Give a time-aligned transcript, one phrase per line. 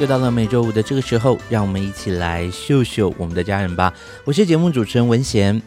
[0.00, 3.92] 又到了每周五的这个时候，让我们一起来秀秀我们的家人吧。
[4.24, 5.60] 我是节目主持人文贤。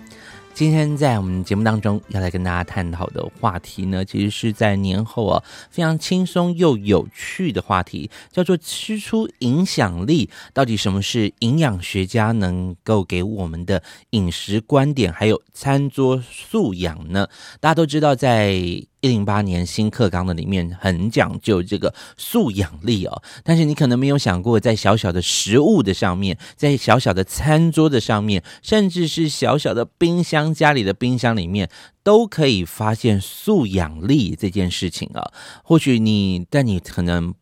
[0.55, 10.31] 今天在我们节目当中要来跟大家探讨的话题呢，其实是在年后啊非常轻松又有趣的话题，叫做吃出影响力。
[10.51, 17.27] 到底什么是营养学家能够给我们的饮食观点，还有餐桌素养呢？
[17.59, 31.69] 大家都知道，在一零八年新课纲的里面很讲究这个素养力哦，但是你可能没有想过，在小小的食物的上面，在小小的餐桌的上面，甚至是小小的冰箱，家里的冰箱里面，
[32.01, 35.33] 都可以发现素养力这件事情啊。
[35.65, 37.33] 或许你，但你可能。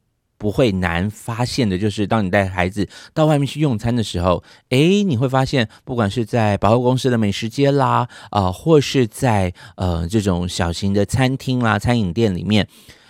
[0.42, 12.67] 不会难发现的，就是当你带孩子到外面去用餐的时候，诶，你会发现，不管是在百货公司的美食街啦，啊、或是在呃这种小型的餐厅啦、餐饮店里面，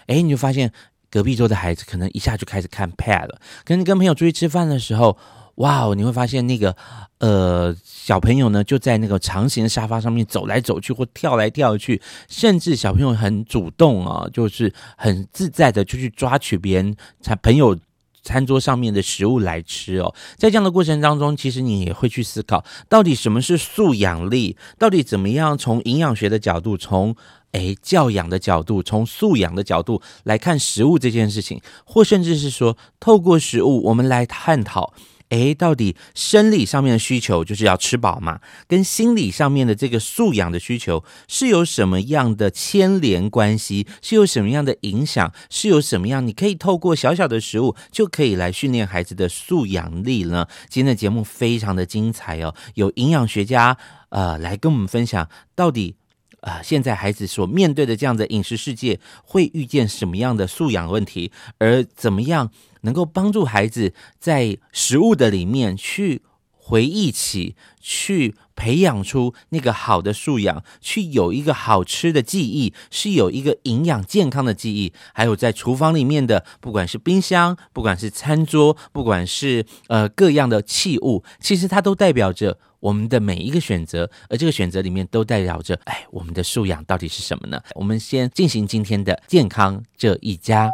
[0.07, 0.73] 诶，你就发现
[1.09, 3.39] 隔壁桌的孩子可能一下就开始看 Pad 了。
[3.63, 5.17] 跟你跟朋友出去吃饭的时候。
[5.61, 5.95] 哇哦！
[5.95, 6.75] 你会发现那个
[7.19, 17.77] 呃小朋友呢，就在那个长形的沙发上面走来走去，或跳来跳去，甚至小朋友很主动啊，就是很自在的就去抓取别人餐朋友
[18.23, 20.13] 餐桌上面的食物来吃哦。
[20.35, 24.57] 在这样的过程当中，其实你也会去思考，到底什么是素养力？
[24.79, 27.15] 到底怎么样从营养学的角度，从
[27.51, 34.93] 诶教养的角度，从素养的角度来看食物这件事情，或甚至是说透过食物，我们来探讨。
[35.31, 38.39] 诶，到底生理上面的需求就是要吃饱嘛？
[38.67, 43.87] 跟心理上面的这个素养的需求是有什么样的牵连关系？
[44.01, 45.33] 是有什么样的影响？
[45.49, 46.25] 是有什么样？
[46.25, 50.47] 你可以透过小小的食物就可以来训练孩子的素养力呢？
[50.69, 53.77] 今天的节目非常的精彩哦，有营养学家
[54.09, 55.95] 呃来跟我们分享到底。
[56.41, 61.31] 啊、呃，现在孩子所面对的这样的饮食世界，会遇见什么样的素养问题？
[61.59, 62.49] 而怎么样
[62.81, 66.21] 能够帮助孩子在食物的里面去
[66.53, 74.93] 回忆起，去培养出那个好的素养，去有一个好吃的记忆，是有一个营养健康的记忆。
[75.13, 82.57] 还有在厨房里面的，不管是冰箱，不管是餐桌，不管是呃各样的器物，其实它都代表着。
[82.81, 87.61] 我们的每一个选择，而这个选择里面都代表着，哎，我们的素养到底是什么呢？
[87.75, 90.67] 我们先进行今天的健康这一家，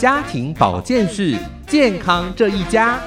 [0.00, 1.36] 家庭保健室，
[1.68, 2.98] 健康这一家。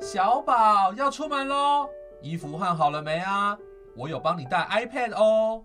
[0.00, 1.86] 小宝要出门喽，
[2.22, 3.54] 衣服换好了没啊？
[3.94, 5.62] 我有帮你带 iPad 哦。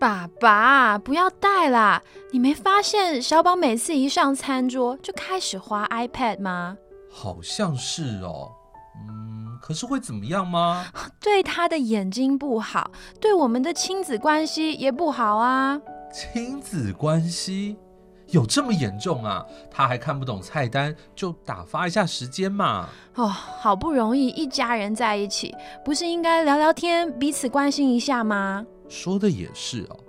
[0.00, 2.02] 爸爸，不要带啦！
[2.32, 6.78] 你没发现小宝每次一上餐桌就开始滑 iPad 吗？
[7.12, 8.57] 好像是哦，嗯，
[9.68, 10.86] 可是会怎么样吗？
[11.20, 12.90] 对他的眼睛不好，
[13.20, 15.78] 对我们的亲子关系也不好啊。
[16.10, 17.76] 亲子关系
[18.28, 19.44] 有这么严重啊？
[19.70, 22.88] 他还看不懂菜单，就打发一下时间嘛。
[23.16, 28.64] 哦，好不容易一家人在一起，不是应该聊聊天，彼此关心一下吗？
[28.88, 30.00] 说的也是哦，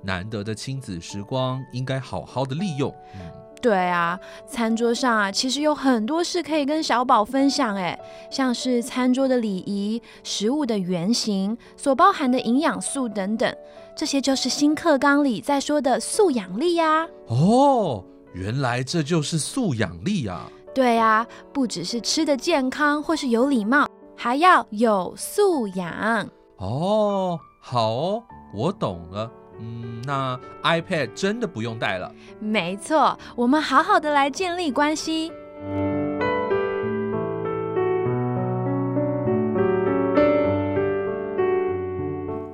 [0.00, 2.94] 难得的亲子时光应该好好的利用。
[3.16, 3.20] 嗯，
[3.60, 7.98] 对啊，餐桌上啊，其实有很多事可以跟小宝分享诶，
[8.30, 13.52] 像是餐桌的礼仪、食物的原型、所包含的营养素等等，
[13.96, 17.08] 这些就是新课纲里在说的素养力呀。
[17.26, 20.48] 哦，原来这就是素养力啊。
[20.74, 26.28] 对啊，不只是吃的健康或是有礼貌，还要有素养。
[26.58, 27.38] 哦。
[27.60, 28.22] 好哦，
[28.54, 29.30] 我懂了。
[29.60, 32.12] 嗯，那 iPad 真的不用带了。
[32.40, 35.32] 没错，我们好好的来建立关系。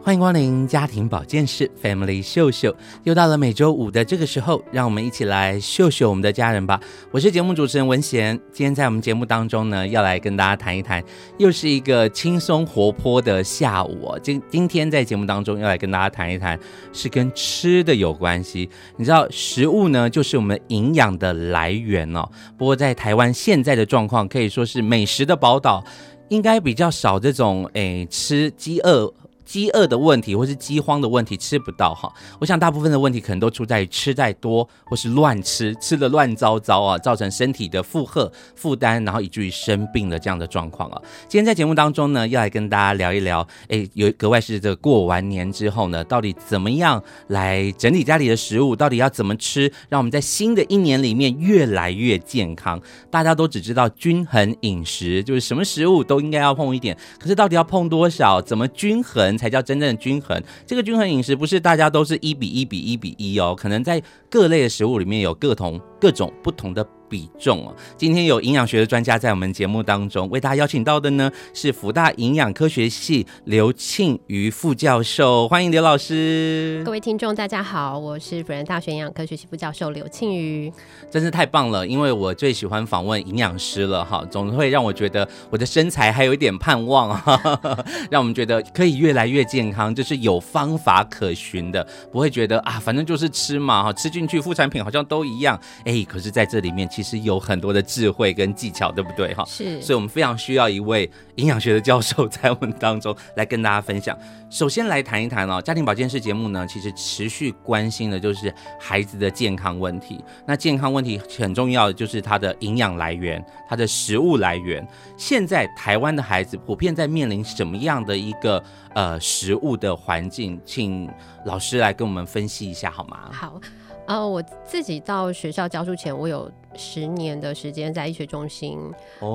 [0.05, 6.79] 欢迎光临家庭保健室 Family 秀秀，又到了每周五的这个时候，让我们一起来秀秀我们的家人吧。
[7.11, 11.03] 我是节目主持人文贤，今天在我们节目当中呢，要来跟大家谈一谈，
[11.39, 14.15] 又是一个轻松活泼的下午。
[14.23, 16.61] 今今天在节目当中要来跟大家谈一谈，
[16.93, 18.69] 是跟吃的有关系。
[18.99, 22.29] 你知道，食物呢，就是我们营养的来源哦。
[22.59, 25.83] 不过在台湾现在的状况，可以说是美食的宝岛，
[26.29, 29.11] 应该比较少这种诶吃饥饿。
[29.45, 32.13] 饥饿的问题，或是饥荒的问题，吃不到哈。
[32.41, 41.01] 我想大部分的问题可能都出在于吃太多，或是乱吃，吃的乱糟糟啊，造成身体的负荷负担，然后以至于生病的这样的状况啊。
[41.29, 52.81] 今天在节目当中呢，要来跟大家聊一聊，哎，有格外是这个过完年之后呢，到底怎么样来整理家里的食物，到底要怎么吃，让我们在新的一年里面越来越健康。
[53.11, 59.34] 大家都只知道均衡饮食，就是什么食物都应该要碰一点，可是到底要碰多少，怎么均衡？
[59.37, 60.43] 才叫真正的均衡。
[60.67, 66.87] 这个均衡饮食不是大家都是一比一比一比一哦，可能在各类的食物里面有各同各种不同的。
[67.15, 76.83] 比重哦，今天有营养学的专家在我们节目当中为大家邀请到的呢，是福大营养科学系刘庆瑜副教授，欢迎刘老师。
[76.85, 80.73] 各位听众大家好，我是辅仁大学营养科学系副教授刘庆瑜，
[81.09, 87.51] 真是太棒了，因为我最喜欢访问营养师了哈，总会让我觉得我的身材还有一点盼望啊，
[88.11, 96.89] 让我们觉得可以越来越健康，就是有方法可循的，不会觉得啊，反正就是吃嘛哈，吃进去副产品好像都一样，哎，可是在这里面。
[96.95, 99.35] 其实有很多的智慧跟技巧，对不对？
[99.35, 104.19] 哈，是，所以我们非常需要一位营养学的教授在我们当中来跟大家分享。
[104.51, 110.25] 首先来谈一谈哦，家庭保健室节目呢，其实持续关心的就是孩子的健康问题。
[110.47, 114.87] 那健康问题很重要的就是它的营养来源，它的食物来源。
[115.17, 118.63] 现在台湾的孩子普遍在面临什么样的一个
[118.95, 120.61] 呃食物的环境？
[120.65, 121.11] 请
[121.45, 123.31] 老师来跟我们分析一下好吗？
[123.33, 123.61] 好。
[124.07, 128.79] 呃，我自己到学校教书前，我有十年的时间在医学中心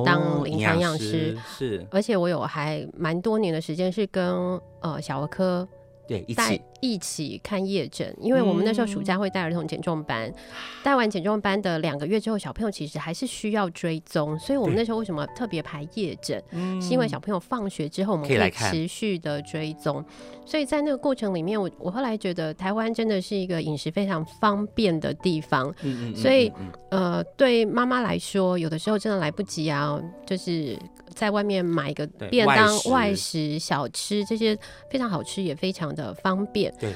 [0.05, 5.67] 当临床营养师，哦、是，而且我有还蛮多年的时间是跟呃小儿科
[6.07, 6.61] 对一起。
[6.81, 10.31] 一起看夜诊，因为我们那时候暑假会带儿童减重班，
[10.83, 16.41] 带、嗯、完减重班的两个月之后，小朋友其实还是需要追踪，所以我们那时候为什么特别排夜诊？
[16.81, 20.03] 是因为小朋友放学之后，我们可以持续的追踪。
[20.45, 25.73] 所以在那个过程里面，我我后来觉得台湾真的是一个饮食非常方便的地方。
[25.83, 26.15] 嗯嗯。
[26.15, 26.51] 所以
[26.89, 30.75] 呃，对妈妈来说，有的时候真的来不及啊，就是
[31.13, 34.57] 在外面买一个便当、外食、外食小吃这些
[34.89, 36.68] 非常好吃，也非常的方便。
[36.79, 36.93] 对，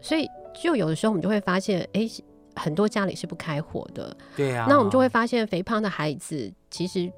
[0.00, 0.28] 所以
[0.60, 2.08] 就有的时候我们就会发现，哎，
[2.54, 4.14] 很多家里是不开火的。
[4.36, 7.10] 对啊，那我们就会发现，肥胖的孩子其实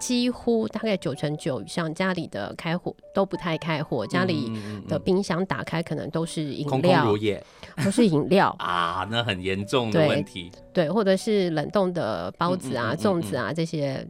[0.00, 4.52] 几乎大概九成九以上家里的开火都不太开火，家里
[4.88, 7.44] 的冰箱打开可能都是饮料，空空如也，
[7.84, 10.50] 都是饮料 啊，那很严重的问题。
[10.72, 14.06] 对，对，或者是冷冻的包子啊、粽子啊这些。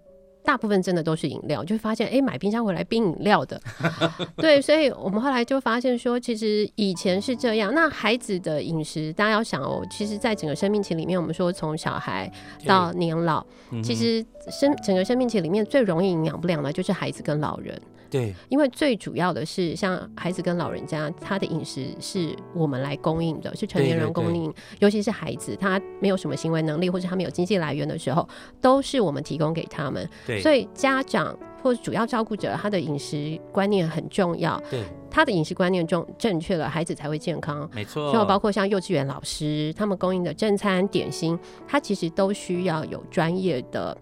[0.48, 3.60] 大部分真的都是饮料，就会发现，哎、买冰箱回来冰饮料的，
[4.38, 7.70] 对，所以我们后来就发现说，其实以前是这样。
[7.74, 12.32] 那孩子的饮食，大家要想哦，其实，在整个生命期里面，我们说从小孩
[12.64, 13.44] 到年老，
[13.84, 17.78] 其实生整个生命期里面最容易营养不良的，就是孩子跟老人。
[18.10, 28.28] 对，因为最主要的是，像孩子跟老人家，他的饮食是我们来供应的，是成年人供应，对对对，尤其是孩子，他没有什么行为能力，或者他没有经济来源的时候，
[28.60, 30.08] 都是我们提供给他们。
[30.26, 34.60] 对，所以家长或者主要照顾者，他的饮食观念很重要。
[34.70, 37.68] 对，他的饮食观念正正确了，孩子才会健康。
[37.74, 43.96] 没错，就包括像幼稚园老师，他们供应的正餐点心，他其实都需要有专业的。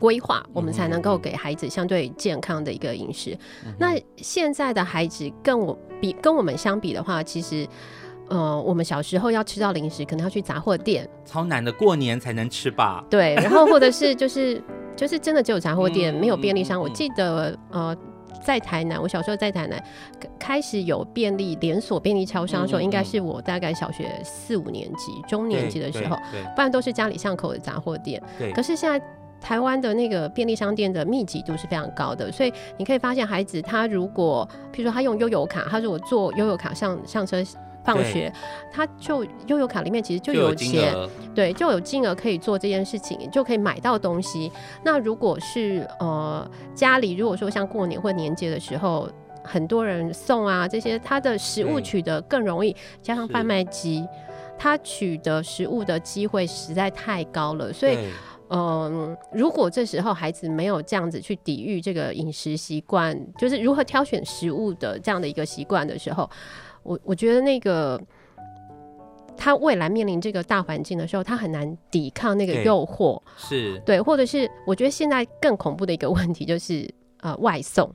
[0.00, 3.36] 规划，我们才能够给孩子相对健康的一个饮食。
[3.66, 7.68] 嗯、那现在的孩子跟我比，跟我们相比的话，其实，
[8.30, 13.04] 呃，我们小时候要吃到零食，可能要去杂货店，超难的，过年才能吃吧？
[13.10, 14.62] 对，然后或者是就是
[14.96, 16.80] 就是真的只有杂货店，没有便利商。
[16.80, 17.94] 我记得呃，
[18.42, 19.84] 在台南，我小时候在台南
[20.38, 26.16] 开始有便利连锁便利超商的时候，应该是我大概小学四五年级、中年级的时候，
[26.56, 28.22] 不然都是家里巷口的杂货店。
[28.38, 29.04] 对，可是现在。
[29.40, 37.42] 台湾的那个便利商店的密集度是非常高的，所以你可以发现，孩子他如果，譬如说他用悠游卡，他如果坐悠游卡上上车
[37.82, 38.30] 放学，
[38.70, 40.94] 他就悠游卡里面其实就有钱，
[41.34, 44.52] 对，就有金额可以做这件事情，就可以买到东西。
[44.84, 49.08] 那如果是呃家里如果说像过年或年节的时候，
[49.42, 54.06] 很多人送啊这些，他的食物取得更容易，加上贩卖机，
[54.58, 57.96] 他取得食物的机会实在太高了，所以。
[58.50, 66.28] 嗯，如果这时候孩子没有这样子去抵御这个饮食习惯，就是如何挑选食物的这样的一个习惯的时候，
[66.82, 68.00] 我我觉得那个
[69.36, 77.88] 他未来面临这个大环境的时候，他很难抵抗那个诱惑，是对，或者是我觉得现在更恐怖的一个问题就是呃外送。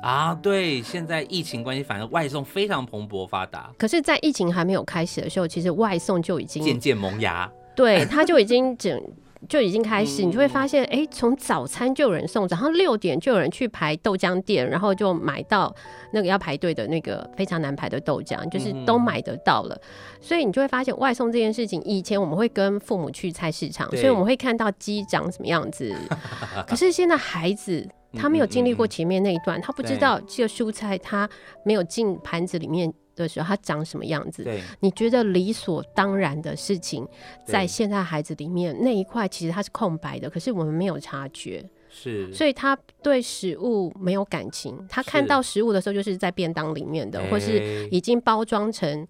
[0.00, 3.70] 啊，对，现在疫情关系，反正外送非常蓬勃发达。
[3.76, 7.50] 可是，在疫情还没有开始的时候，其实外送就已经渐渐萌芽。
[7.74, 9.00] 对，它就已经整
[9.48, 15.74] 就已经开始，你就会发现，哎、欸，从早餐就有人送，早上六点就有人去排豆浆店，然后就买到
[16.12, 19.80] 那个要排队的那个非常难排的豆浆，就是都买得到了。
[20.20, 25.94] 所以你就会发现，外送这件事情，以前我们会跟父母去菜市场，所以我们会看到鸡长什么样子。
[26.66, 27.86] 可是现在孩子。
[28.14, 31.28] 他没有经历过前面那一段，嗯嗯嗯，他不知道这个蔬菜他
[31.62, 32.90] 没有进盘子里面
[33.22, 34.46] 的时候，他长什么样子。
[34.80, 37.06] 你觉得理所当然的事情，
[37.44, 41.64] 在现在孩子里面那一块其实它是空白的，可是我们没有察觉。
[41.90, 49.06] 是，所以他对食物没有感情，他看到食物的时候就是在便当里面的，或是已经包装成。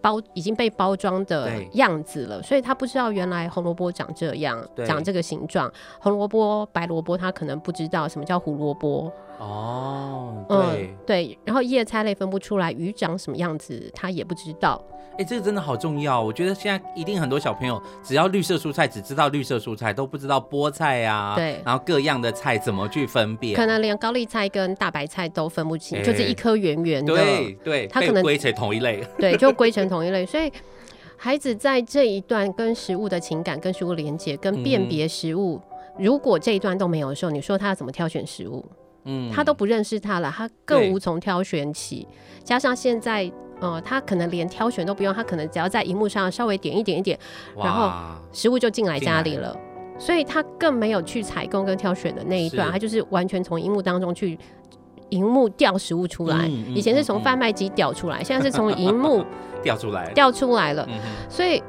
[0.00, 5.70] 包已经被包装的样子了，所以他不知道原来红萝卜长这样，长这个形状。
[6.00, 9.12] 红萝卜、白萝卜，他可能不知道什么叫胡萝卜。
[9.38, 14.82] 哦，对、嗯、对，然后叶菜类分不出来，鱼长什么样子他也不知道。
[15.24, 16.20] 这个真的好重要。
[16.20, 30.24] 我觉得现在一定很多小朋友，只要绿色蔬菜，只知道绿色蔬菜，都不知道菠菜啊，对，然后各样的菜怎么去分辨，可能连高丽菜跟大白菜都分不清，欸、就是一颗圆圆的，对对，它可能归成同一类，对，就归成 同一类。
[30.24, 30.52] 所以
[31.16, 35.60] 孩子在这一段跟食物的情感、跟食物连接、跟辨别食物、
[35.98, 38.64] 嗯，如果这一段都没有的时候，你说他要怎么挑选食物？
[39.04, 42.06] 嗯，他都不认识他了，他更无从挑选起。
[42.44, 43.30] 加上现在，
[43.60, 47.18] 呃，他可能连挑选都不用，他可能只要在荧幕上稍微点一点一点，
[47.56, 47.90] 然后
[48.32, 49.56] 食物就进来家里了。
[49.98, 54.38] 所以他更没有去采购跟挑选的那一段，他就是完全从荧幕当中去
[55.10, 56.48] 荧幕调食物出来。
[56.48, 59.24] 嗯、以前是从贩卖机调出来，嗯、现在是从荧幕
[59.62, 60.88] 调出来，调出来了。
[61.28, 61.62] 所以。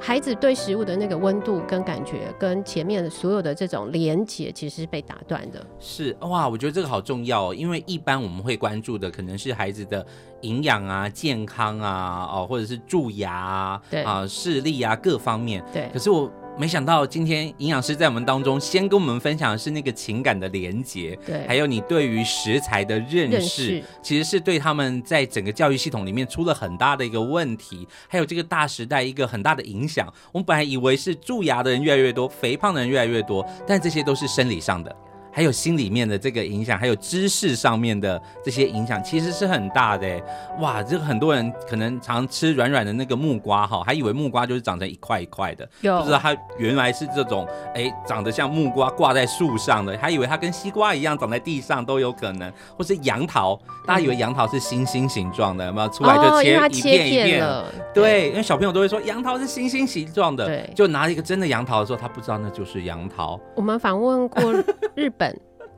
[0.00, 5.64] 孩子对食物的那个温度跟感觉，跟前面的所有的这种连接，其实是被打断的。
[5.78, 10.06] 是哇，我觉得这个好重要哦，因为一般我们会关注的可能是孩子的
[10.42, 15.64] 营养啊、健康啊，哦，或者是蛀牙啊、对啊、视力啊各方面。
[15.72, 16.30] 对，可是我。
[16.58, 30.12] 没想到今天营养师在我们当中先跟我们分享的是那个情感的连结，对，还有你对于食材的认识，认识，其实是对他们在整个教育系统里面出了很大的一个问题，还有这个大时代一个很大的影响。
[30.32, 34.94] 我们本来以为是蛀牙的人越来越多，肥胖的人越来越多，但这些都是生理上的。
[35.38, 40.20] 还有心里面的这个影响，还有知识上面的这些影响，其实是很大的。
[40.58, 52.52] 哇，这个很多人可能常吃软软的那个木瓜哈，还以为木瓜就是长成一块一块的，不知道它原来是这种哎，长得像木瓜挂在树上的，还以为它跟西瓜一样长在地上都有可能。
[52.76, 57.64] 或是杨桃，大家以为杨桃是星星形状的，有没有出来就切一片一片了？
[57.94, 63.38] 对，因为小朋友都会说杨桃是星星形状的，对，就拿一个真的杨桃的时候，他不知道那就是杨桃。
[63.54, 64.52] 我们访问过
[64.96, 65.27] 日本。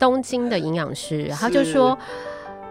[0.00, 1.96] 东京的营养师，他就说，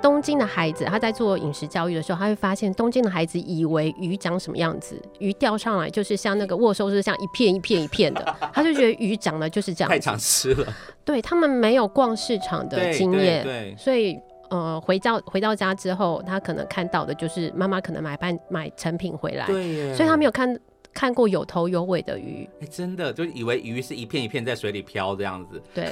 [0.02, 9.90] 东京的孩子他在做饮食教育的时候，他会发现东京的孩子以为鱼长什么样子，鱼钓上来就是像那个握寿司，像一片一片一片的， 他就觉得鱼长得就是这样。
[9.90, 10.74] 太常吃了，
[11.06, 14.20] 对他们没有逛市场的 经验，所以
[14.50, 20.60] 呃，回到回到家之后，他可能看到的就是妈妈可能买半买成品回来，对，所以他没有看。
[20.93, 25.62] 看过有头有尾的鱼，哎、欸，真的就以为鱼是一片一片在水里飘这样子。
[25.74, 25.91] 对，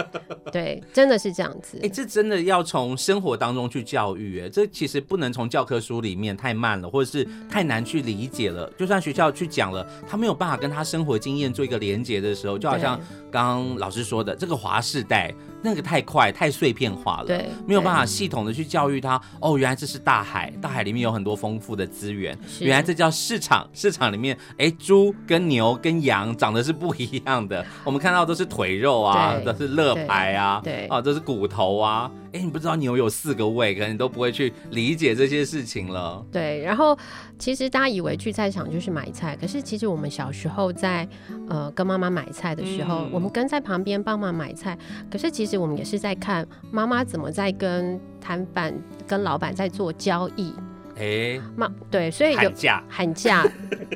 [0.50, 1.76] 对，真的是这样子。
[1.78, 8.68] 哎、欸，这真的要从生活当中去教育，哎，这其实不能从教科书里面太慢了，或者是太难去理解了。
[8.78, 12.98] 就算学校去讲了，他没有办法跟他生活经验做一个连接的时候，就好像
[13.30, 15.32] 刚刚老师说的，这个华世代。
[15.62, 19.20] 那个太快，太碎片化了，对，没有办法系统的去教育他。
[19.40, 22.38] 哦，原来这是大海，大海里面有很多丰富的资源。
[22.60, 27.64] 原来这叫市场，市场里面，哎，猪跟牛跟羊长得是不一样的。
[27.84, 32.10] 我们看到都是腿肉啊，都是肋排啊，对，啊，都是骨头啊。
[32.32, 36.24] 哎，你不知道牛有四个胃，可能你都不会去理解这些事情了。
[36.30, 36.96] 对，然后
[37.38, 41.08] 其实大家以为去菜场就是买菜，可是其实我们小时候在
[41.48, 44.76] 呃跟妈妈买菜的时候，嗯、我们跟在旁边帮忙买菜，
[45.10, 48.74] 可是其实我们也是在看妈妈怎么在跟摊贩、
[49.06, 50.52] 跟老板在做交易。
[50.96, 53.50] 哎，妈，对，所以有喊价，喊价。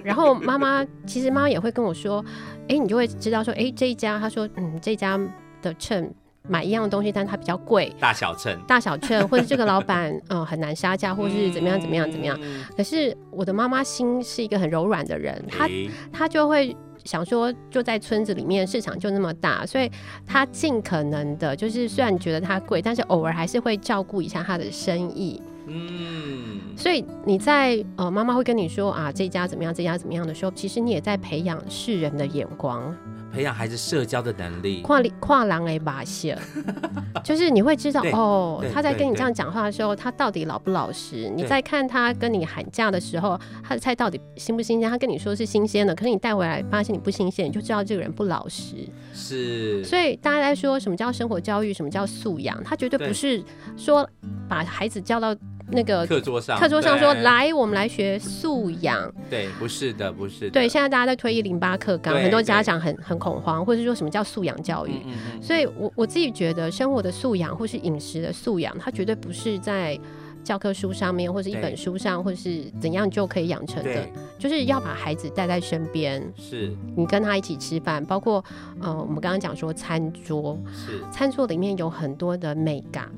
[0.05, 2.25] 然后妈妈其实妈妈也会跟我说，
[2.69, 5.19] 哎，你就会知道说，哎，这一家，他说，嗯，这家
[5.61, 6.09] 的秤。
[6.49, 12.39] 买一样的东西，但它比较贵，大小秤，大小秤，或者这个老板嗯很难杀价，或是怎么样怎么样怎么样。
[12.77, 15.69] 可是我的妈妈心是一个很柔软的人，她
[16.13, 19.91] 她就会想说就在村子里面，市场就那么大，所以
[20.27, 25.41] 他尽可能的，就是虽然觉得它贵，但是偶尔还是会照顾一下他的生意。
[25.67, 32.95] 嗯，所以你在呃，妈妈会跟你说啊，这家怎么样，这家怎么样的时候，其实你也在培养世人的眼光。
[33.33, 36.35] 培养孩子社交的能力，跨跨栏诶把戏，
[37.25, 41.31] 就是你会知道哦，他在跟你这样讲话的时候，他到底老不老实？
[41.35, 44.91] 你在看他跟你喊价的时候，他的菜到底新不新鲜？
[44.91, 48.77] 他跟你说是新鲜的，可是你带回来发现你不新鲜，你就知道这个人不老实。
[49.15, 53.43] 是，所以大家在说什么叫生活教育，什么叫素养，他绝对不是
[53.77, 54.09] 说
[54.49, 55.35] 把孩子教到。
[55.73, 59.13] 那个课桌上，课桌上说来，我们来学素养。
[59.29, 60.51] 对，不是的，不是的。
[60.51, 64.93] 对，现在大家在推一零八课纲，很多家长很很恐慌，或者是说什么叫素养教育。
[65.07, 65.43] 嗯嗯。
[65.43, 69.99] 所以我我自己觉得，生活的素养或是饮食的素养，它绝对不是在
[70.45, 74.07] 教科书上面，或是一本书上，或是怎样就可以养成的。
[74.39, 78.45] 就是要把孩子带在身边，是你跟他一起吃饭，包括
[78.81, 83.11] 呃，我们刚刚讲说餐桌，是餐桌里面有很多的美感。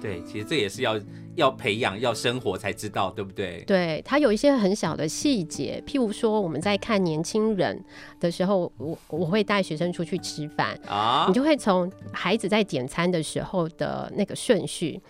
[0.00, 0.98] 对，其实这也是要。
[1.34, 3.62] 要培养，要生活才知道，对不对？
[3.66, 7.82] 对，它有一些很小的细节，譬如说我们在看年轻人
[8.20, 15.00] 的时候，我我会带学生出去吃饭啊，你就会从孩子在点餐的时候的那个顺序。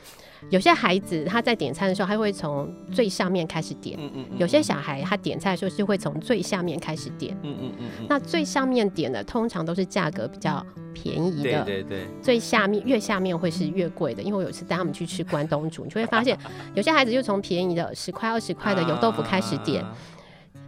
[0.51, 3.99] 有些孩子他在点餐的时候，他会从最上面开始点。
[4.01, 7.37] 嗯嗯，有些小孩他点菜的时候是会从最下面开始点。
[7.43, 8.07] 嗯嗯嗯。
[8.09, 11.65] 那最上面点的通常都是价格比较便宜的。
[11.65, 12.07] 对对对。
[12.21, 16.39] 最下面越下面会是越贵的，因为我有一次带他们去吃关东煮，你就会发现
[16.75, 19.85] 有些孩子就从便宜的十块二十块的油豆腐开始点。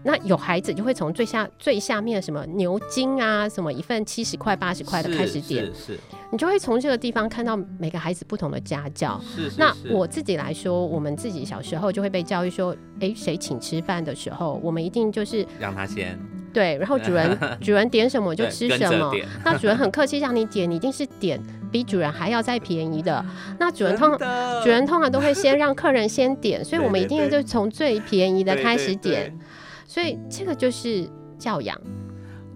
[0.04, 9.20] 那有孩子就会从最下最下面什么牛筋啊，什么一份七十块八十块的开始点，是，是，是你就会从这个地方看到每个孩子不同的家教。
[9.24, 16.18] 是，是，是，那我自己来说，我们自己小时候就会被教育说，哎，谁请吃饭的时候，我们一定就是让他先
[16.52, 19.12] 对，然后主人 主人点什么就吃什么。
[19.44, 21.40] 那主人很客气让你点，你一定是点
[21.72, 23.24] 比主人还要再便宜的。
[23.58, 24.16] 那主人通
[24.62, 29.00] 主人通常都会先让客人先点，所以我们一定就从最便宜的开始点。
[29.00, 29.53] 对对对对
[29.94, 31.08] 所以这个就是
[31.38, 31.80] 教养，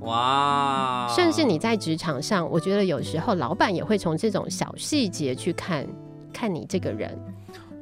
[0.00, 1.06] 哇！
[1.14, 5.86] 甚至你在职场上，我觉得有时候老板也会从这种小细节去看
[6.32, 7.16] 看你这个人。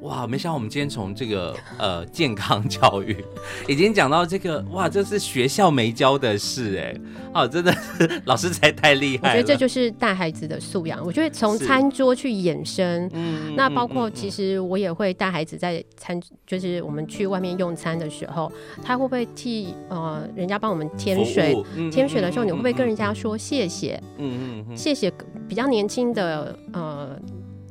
[0.07, 3.25] 哇，没想到我们今天从这个呃健康教育，
[3.67, 6.97] 已经讲到这个哇，这是学校没教的事哎，
[7.35, 9.31] 哦，真的是老师才太厉害。
[9.31, 11.05] 我觉得这就是带孩子的素养。
[11.05, 18.51] 我觉得从餐桌去衍生，嗯，那包括其实我也会带孩子在餐，就是我们去外面用餐的时候，
[18.83, 21.57] 他会不会替呃人家帮我们添水？
[21.91, 24.01] 添水的时候，你会不会跟人家说谢谢？
[24.19, 25.13] 嗯嗯，谢谢
[25.49, 27.19] 比较年轻的呃。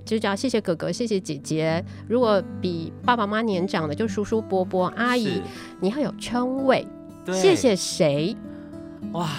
[0.05, 1.83] 就叫谢谢哥哥，谢谢姐姐。
[2.07, 5.41] 如果比爸爸妈妈年长的，就叔叔伯伯阿姨，
[5.81, 6.87] 你要有称谓。
[7.33, 8.37] 谢谢谁？
[9.13, 9.29] 哇！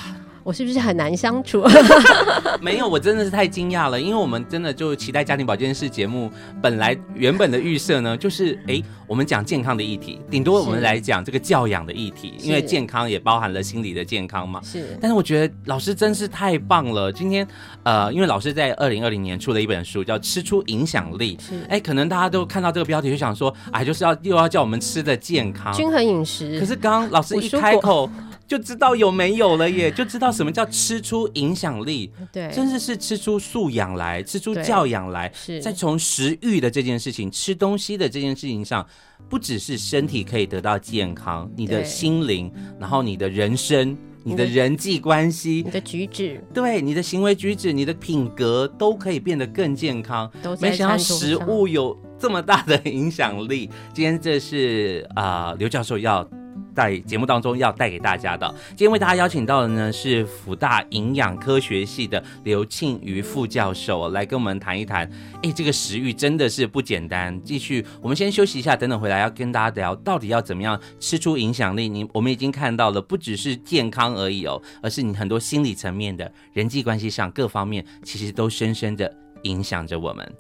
[0.43, 1.65] 我是不是很难相处？
[2.63, 6.31] 没有，我真的是太惊讶了，因为我们真的就期待家庭保健室节目，
[6.63, 14.61] 本来原本的预设呢，就是哎、欸，我们讲健康的议题，顶多我们来讲这个教养的议题，因为健康也包含了心理的健康嘛。
[14.63, 17.13] 是，但是我觉得老师真是太棒了。
[17.13, 17.47] 今天
[17.85, 21.37] 呃，因为老师在二零二零年出了一本书，叫《吃出影响力》。
[21.43, 26.59] 是，哎、欸，可能大家都看到这个标题就想说，哎，就是要又要叫我们吃的健康，均衡饮食。
[26.59, 28.11] 可是刚刚老师一开口。
[28.47, 35.61] 就知道有没有了耶，就知道什么叫吃出影响力，对，真的是吃出素养来，吃出教养来，是。
[35.61, 38.87] 再从食欲的这件事情，吃东西的这件事情上，
[39.29, 50.31] 不只是身体可以得到健康，你的心灵，然后你的人生，你的人际关系，你的举止，对，你的行为举止，你的品格都可以变得更健康。
[50.61, 53.71] 没想到食物有这么大的影响力。
[53.93, 56.29] 今天这是啊、呃，刘教授要。
[56.77, 65.11] 在节目当中要带给大家的，今天为大家邀请到的呢是辅大营养科学系的刘庆瑜副教授来跟我们谈一谈。
[65.43, 67.43] 哎，这个食欲真的是不简单。
[67.43, 71.89] 继续，我们先休息一下，等等回来要跟大家聊到底要怎么样吃出影响力。
[71.89, 79.11] 你我们已经看到了，不只是健康而已哦，而是你很多心理层面的人际关系上各方面，其实都深深的
[79.45, 80.31] 影响着我们。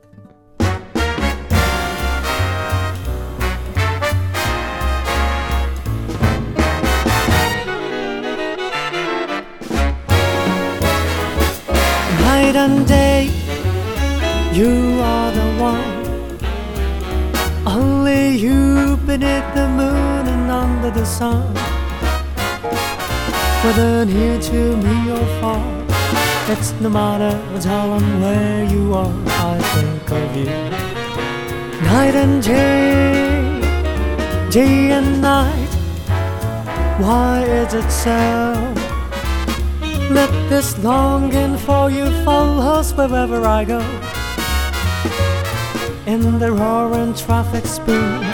[12.57, 13.25] Night and day,
[14.51, 15.93] you are the one.
[17.67, 21.55] Only you beneath the moon and under the sun.
[23.63, 25.63] Whether near to me or far,
[26.49, 27.37] it's no matter
[27.69, 29.15] how long where you are.
[29.53, 30.47] I think of you.
[31.85, 33.61] Night and day,
[34.51, 35.73] day and night.
[37.05, 38.66] Why is it so?
[40.17, 43.81] Let this longing for you follows wherever I go.
[46.07, 48.25] In the roaring traffic spoon,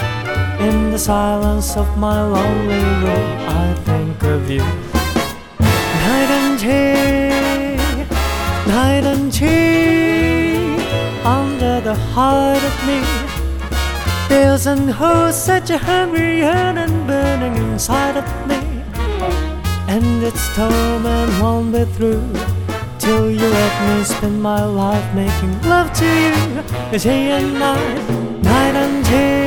[0.61, 3.31] in the silence of my lonely room,
[3.65, 4.65] I think of you.
[6.07, 7.77] Night and day,
[8.69, 10.77] night and day,
[11.25, 13.01] under the heart of me.
[14.29, 18.72] There's an who's such a hungry yearning burning inside of me.
[19.95, 22.27] And it's torment won't be through
[22.99, 28.75] till you let me spend my life making love to you day and night, night
[28.75, 29.42] and day.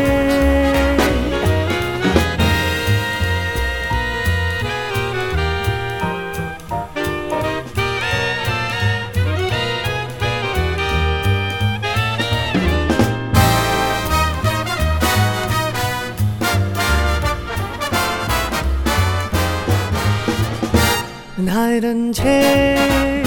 [21.82, 23.22] Day,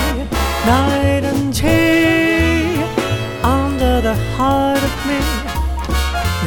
[0.65, 2.83] night and day,
[3.43, 5.21] under the heart of me.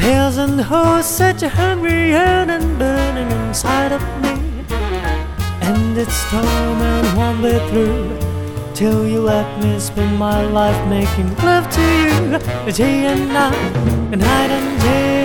[0.00, 4.64] There's an who's such a hungry yearning burning inside of me.
[5.60, 8.18] And its torment won't be through
[8.74, 14.50] till you let me spend my life making love to you day and night, night
[14.50, 15.21] and day.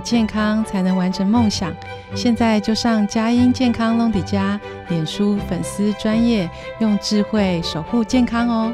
[0.00, 1.74] 健康才能完成梦想。
[2.14, 6.48] 现在就上佳音健康隆迪家脸书粉丝专业，
[6.80, 8.72] 用智慧守护健康哦。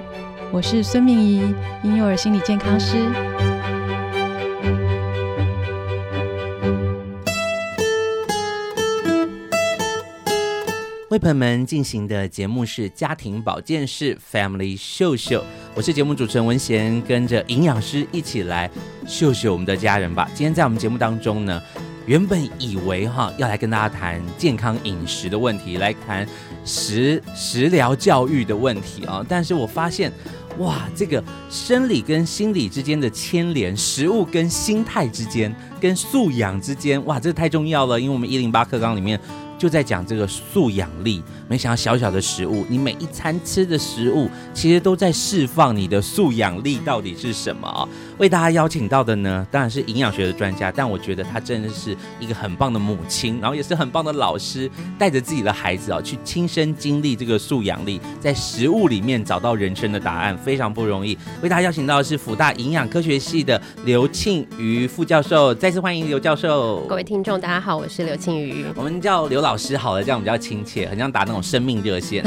[0.53, 3.54] 我是孙明仪，婴幼儿心理健康师。
[11.19, 18.71] 朋友们进行的节目是家庭保健室 Family 秀秀，我是节目主持人文贤，跟着营养师一起来
[19.07, 20.29] 秀秀我们的家人吧。
[20.35, 21.63] 今天在我们节目当中呢，
[22.07, 26.27] 原本以为哈要来跟大家谈健康饮食的问题，来谈
[26.65, 30.11] 食食疗教育的问题啊，但是我发现
[30.59, 39.21] 哇，这个生理跟心理之间的牵连，食物跟心态之间，跟素养之间，哇，这太重要了，因为我们一零八课纲里面。
[39.65, 47.89] 就在讲这个素养力，没想到小小的食物，你每一餐吃的食物，其实都在释放你的素养力到底是什么啊？
[48.19, 61.19] 为大家邀请到的呢，当然是营养学的专家，但我觉得她真的是一个很棒的母亲，然后也是很棒的老师，带着自己的孩子啊，去亲身经历这个素养力，在食物里面找到人生的答案，非常不容易。
[61.43, 66.81] 为大家邀请到的是辅大营养科学系的刘庆瑜副教授，再次欢迎刘教授。
[66.89, 72.25] 各位听众，大家好，我是刘庆瑜，我们叫刘老师好了，这样比较亲切，很像打那种生命热线。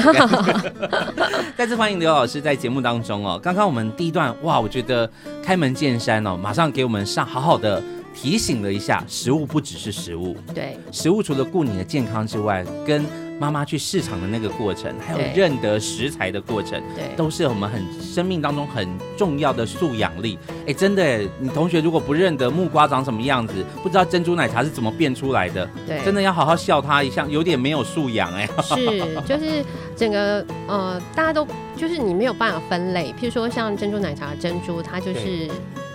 [1.58, 3.39] 再次欢迎刘老师在节目当中哦。
[3.41, 5.10] 刚刚我们第一段哇，我觉得
[5.43, 7.82] 开门见山哦，马上给我们上好好的
[8.13, 13.03] 提醒了一下，食物不只是食物，对，食物除了顾你的健康之外，跟
[13.39, 20.38] 妈妈去市场的那个过程，还有认得食材的过程，对，都是我们很生命当中很重要的素养力。
[20.65, 28.47] 哎，真的，你同学如果不认得木瓜长什么样子，不知道珍珠奶茶是怎么变出来的，对，真的要好好笑他一下，有点没有素养哎。
[28.63, 29.63] 是，就是
[29.95, 35.47] 整个呃，大家都就是你没有办法分类，譬如说像珍珠奶茶珍珠，它就是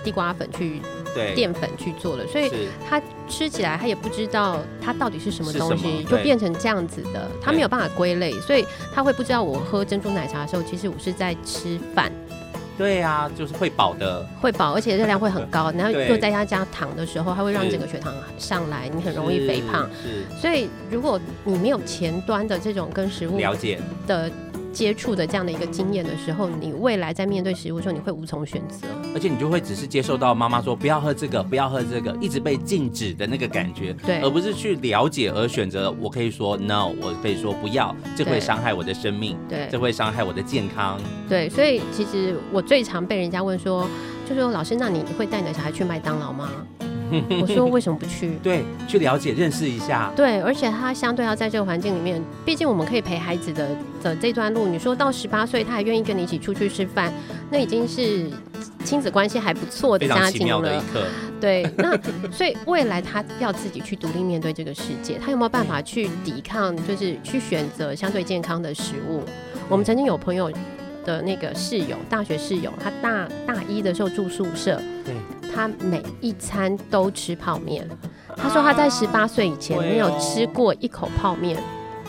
[0.05, 0.81] 地瓜粉去。
[1.15, 2.51] 对，淀粉去做的，所以
[2.89, 12.11] 他吃起来他也不知道它到底是什么东西，就变成这样子的，他没有办法归类，所以他会不知道我喝珍珠奶茶的时候，其实我是在吃饭。
[12.79, 19.89] 对啊，就是会饱的，会饱，而且热量会很高，然后又在家加糖的时候，它会让整个血糖上来，你很容易肥胖。
[20.03, 24.31] 是，所以如果你没有前端的这种跟食物了解的。
[24.73, 35.95] 接触的这样的一个经验的时候，你未来在面对食物的时候，你会无从选择，而且你就会只是接受到妈妈说不要喝这个，不要喝这个，一直被禁止的那个感觉，对，而不是去了解而选择。
[36.01, 41.49] 我可以说 no，我可以说不要，这会伤害我的生命，对，这会伤害我的健康，对。
[41.51, 43.87] 所以其实我最常被人家问说，
[44.29, 46.51] 就说老师，那你会带你的小孩去麦当劳吗？
[47.41, 48.33] 我说为什么不去？
[48.43, 50.13] 对，去了解认识一下。
[50.17, 53.69] 对，而且他相对要在这个环境里面，毕竟我们可以陪孩子的
[54.03, 54.67] 的这段路。
[54.67, 57.13] 你说到十八岁，他还愿意跟你一起出去吃饭，
[57.51, 58.31] 那已经是
[58.85, 60.83] 亲子关系还不错的家庭了。
[61.41, 61.99] 对，那
[62.31, 66.77] 所以未来他要自己去独立面对这个世界，他有没有办法去抵抗？
[66.87, 69.23] 就是去选择相对健康的食物。
[69.69, 70.51] 我们曾经有朋友
[71.05, 74.81] 的那个室友，大学室友，他大大一的时候住宿舍。
[75.05, 75.15] 对。
[75.55, 77.89] 他每一餐都吃泡面，
[78.37, 81.63] 他说他在十八岁以前没有吃过一口泡面，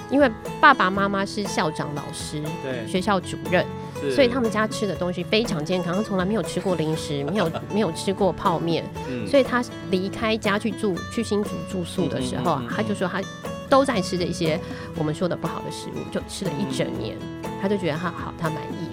[0.10, 2.88] 因为爸爸妈妈是校长、老师、对。
[2.88, 3.66] 学校主任，
[4.14, 9.28] 所以他们家吃的东西非常健康，他从来没有吃过零食， 没有没有吃过泡面，嗯。
[9.28, 13.22] 所以他离开家去住去新竹住宿的时候啊他就说他
[13.70, 14.60] 都在吃这些
[14.96, 17.18] 我们说的不好的食物，就吃了一整年，
[17.62, 18.93] 他就觉得他好，他满意。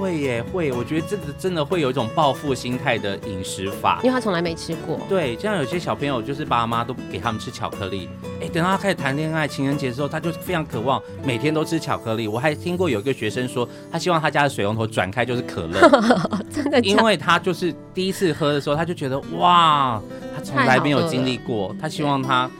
[0.00, 4.08] 会耶会，我觉得这个真的会有一种报复心态的饮食法因。
[4.08, 4.98] 为他从来没吃过。
[5.08, 8.08] 对，像有些小朋友就是爸妈都不给他们吃巧克力，
[8.40, 12.26] 哎，等到他开始谈恋爱、情人节的时候，他就非常渴望每天都吃巧克力。
[12.26, 15.80] 我还听过有一个学生说，他希望他家的水龙头转开就是可乐，
[16.50, 16.80] 真的的？
[16.80, 20.00] 因为他就是第一次喝的时候，他就觉得哇，
[20.34, 22.50] 他从来没有经历过，他希望他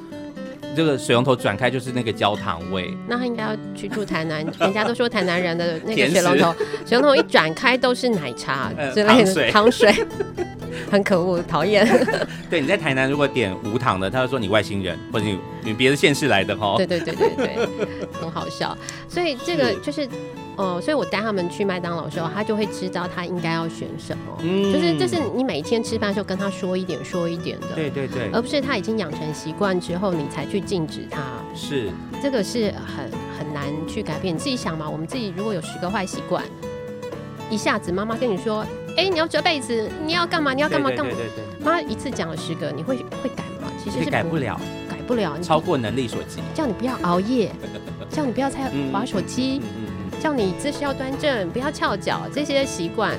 [0.81, 2.97] 这个水龙头转开就是那个焦糖味。
[3.07, 6.55] 那他应该要去住台南， 人家都说台南人的那个水龙头，
[6.89, 10.07] 水龙头一转开都是奶茶呃之类糖水的糖水，
[10.91, 11.87] 很可恶，讨厌。
[12.49, 16.77] 对，你在台南如果点无糖的，他就说你外星人，或者你你别的县市来的哦。
[16.79, 17.69] 对对对对对，
[18.19, 18.75] 很好笑。
[19.07, 20.09] 所以这个就是，
[20.61, 24.37] 呃，所以我带他们去麦当劳的时候，他就会知道他应该要选什么。
[24.43, 31.23] 嗯就是这是你每天吃饭的时候跟他说一点说一点的，对对对，而不是他已经养成习惯之后你才去禁止他。
[31.55, 31.91] 是
[32.23, 34.35] 这个是很很难去改变。
[34.35, 36.45] 你自己想嘛，我们自己如果有十个坏习惯，
[37.49, 38.65] 一下子妈妈跟你说，
[38.97, 40.53] 哎，你要折被子，你要干嘛？
[40.53, 41.13] 你要干嘛干嘛？
[41.65, 43.73] 妈一次讲了十个，你会会改吗？
[43.83, 45.35] 其实，是改不，了，改不了。
[45.41, 46.41] 你超过能力所及。
[46.55, 47.51] 叫你不要熬夜，
[48.11, 49.80] 叫你不要再玩手机嗯，嗯嗯，
[50.21, 53.17] 叫你姿势要端正，不要翘脚，这些习惯，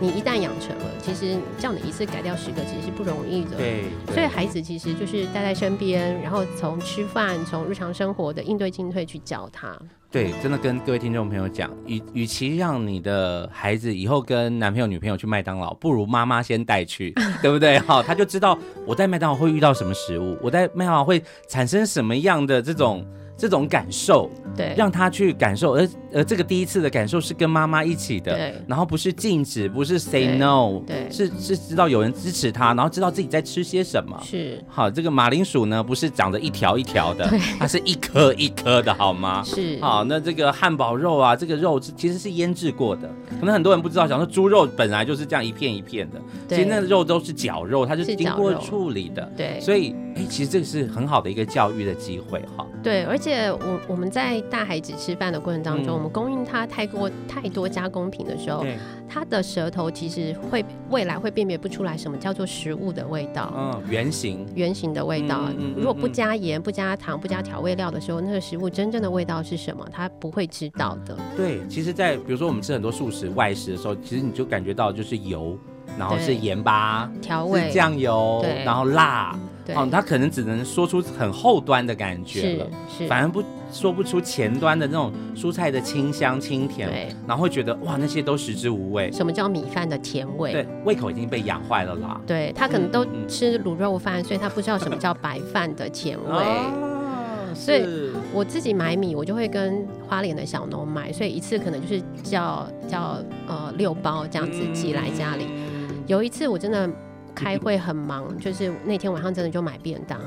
[0.00, 3.56] 你一旦养成了，其实叫你一次改掉十个，其实是不容易的。
[3.58, 9.76] 对，对所以孩子其实就是带在身边，然后从吃饭、从日常生活的应对进退去教他。
[10.10, 17.78] 对，真的跟各位听众朋友讲，与与其让你的孩子以后跟男朋友、女朋友去麦当劳，不如妈妈先带去， 对不对？
[17.80, 23.04] 好，他就知道我在麦当劳会遇到什么食物，我在麦当劳会产生什么样的这种
[23.36, 25.74] 这种感受，对，让他去感受。
[25.74, 34.18] 而而这个第一次的感受是跟妈妈一起的，对然后不是禁止，不是 say no，对是是知道有人支持他，然后知道自己在吃些什么。
[34.24, 39.42] 是好，这个马铃薯呢，不是长得一条一条的对，它是一颗一颗的，好吗？
[39.44, 52.64] 是，好，那这个汉堡肉啊，这个肉是其实是腌制过的，可能很多人不知道，想说猪肉本来就是这样一片一片的，其实那个肉都是绞肉，它是是经过处理的，对，所以哎，其实这个是很好的一个教育的机会哈。
[52.82, 58.76] 对，而且我我们在带孩子吃饭的过程当中，嗯我们供应他太过太多加工品的时候，对，
[59.08, 63.52] 他的舌头其实会未来会辨别不出来什么叫做食物的味道。
[63.56, 69.86] 嗯，原型，原型的味道嗯嗯嗯，如果不加盐、不加糖、不加调味料的时候，那个食物真正的味道是什么？
[69.92, 71.16] 他不会知道的。
[71.36, 75.58] 对，其实在，比如说我们吃很多素食外食的时候，其实你就感觉到就是油，
[75.98, 82.66] 然后是盐巴，调味酱油，然后辣，对，哦，他可能只能说出很后端的感觉是了。
[82.98, 90.52] 是，反而不说不出前端的那种蔬菜的清香清甜，对，然后会觉得哇那些都食之无味，什么叫米饭的甜味？
[90.52, 92.20] 对，胃口已经被养坏了啦。
[92.26, 96.30] 对他可能都嗯嗯嗯吃卤肉饭，所以他不知道什么叫白饭的甜味。
[96.30, 97.84] 啊，所以
[98.32, 105.44] 我自己买米，我就会跟花莲的小农买，所以一次可能就是叫叫呃六包这样子寄来家里。
[105.48, 105.76] 嗯
[106.06, 106.88] 有一次我真的
[107.36, 110.18] 开会很忙，就是那天晚上真的就买便当，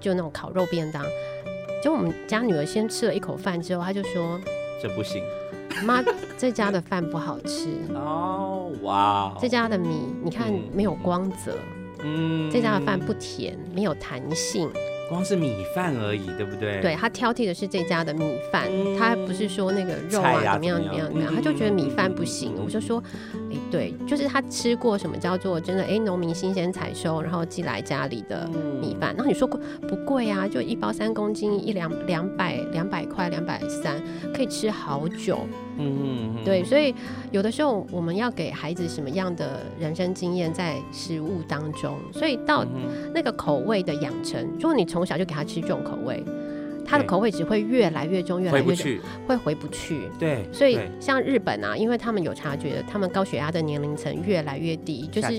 [0.00, 1.02] 就那种烤肉便当。
[1.82, 4.38] 就我们家女儿先吃了一口饭之后，她就说
[4.82, 5.22] 这不行
[5.86, 6.04] ：“妈，
[6.36, 10.62] 这家的饭不好吃，哦，哇，这家的米你看嗯。
[10.74, 11.56] 没有光泽，
[12.02, 12.50] 嗯。
[12.50, 14.68] 这家的饭不甜，没有弹性。”
[15.10, 16.80] 光是米饭而已，对不对？
[16.80, 22.52] 对他挑剔的是这家的米饭，嗯他不是说那个肉啊怎么样怎么样怎么样他就觉得米饭不嗯行。
[22.56, 23.02] 嗯我就说，
[23.50, 28.48] 哎，对，就是他吃过什么叫做真的哎农民新鲜采收，然后寄来家里的
[28.80, 29.12] 米饭。
[29.16, 30.46] 然后你说贵不贵啊？
[30.46, 34.00] 就一包三公斤，一两两百两百块两百三，
[34.32, 35.40] 可以吃好久。
[35.80, 36.94] 嗯，对，所以
[37.30, 46.22] 有的时候我们要给孩子什么样的人生经验在食物当中，所以到嗯那个口味的养成，如果你从小就给他吃重口味，
[46.90, 48.84] 他的口味只会越来越重，越来越重，
[49.26, 50.08] 回，会回不去。
[50.18, 55.38] 对，所以像日本啊，因为他们有察觉，他们高血压的年龄层越来越低，就是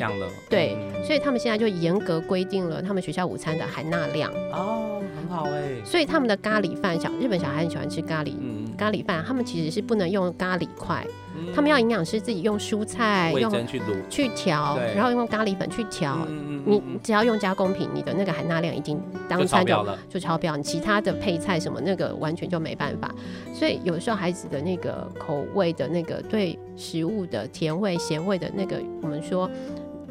[0.49, 1.03] 对嗯。
[1.03, 8.33] 所以他们现在就严格规定了他们学校午餐的含钠量，哦，很好哎，所以他们的咖喱饭，小日本小孩很喜欢吃咖喱。
[8.39, 16.27] 嗯，咖喱饭，他们其实是不能用咖喱块，嗯他们要营养师自己用蔬菜用去卤，去调，然后用咖喱粉去调。
[16.63, 23.09] 你只要用加工品，你的那个含钠量已经当餐就标了，就超标，你其他的配菜什么那个完全就没办法。
[23.51, 29.49] 所以有时候孩子的那个口味的那个对食物的甜味、咸味的那个，我们说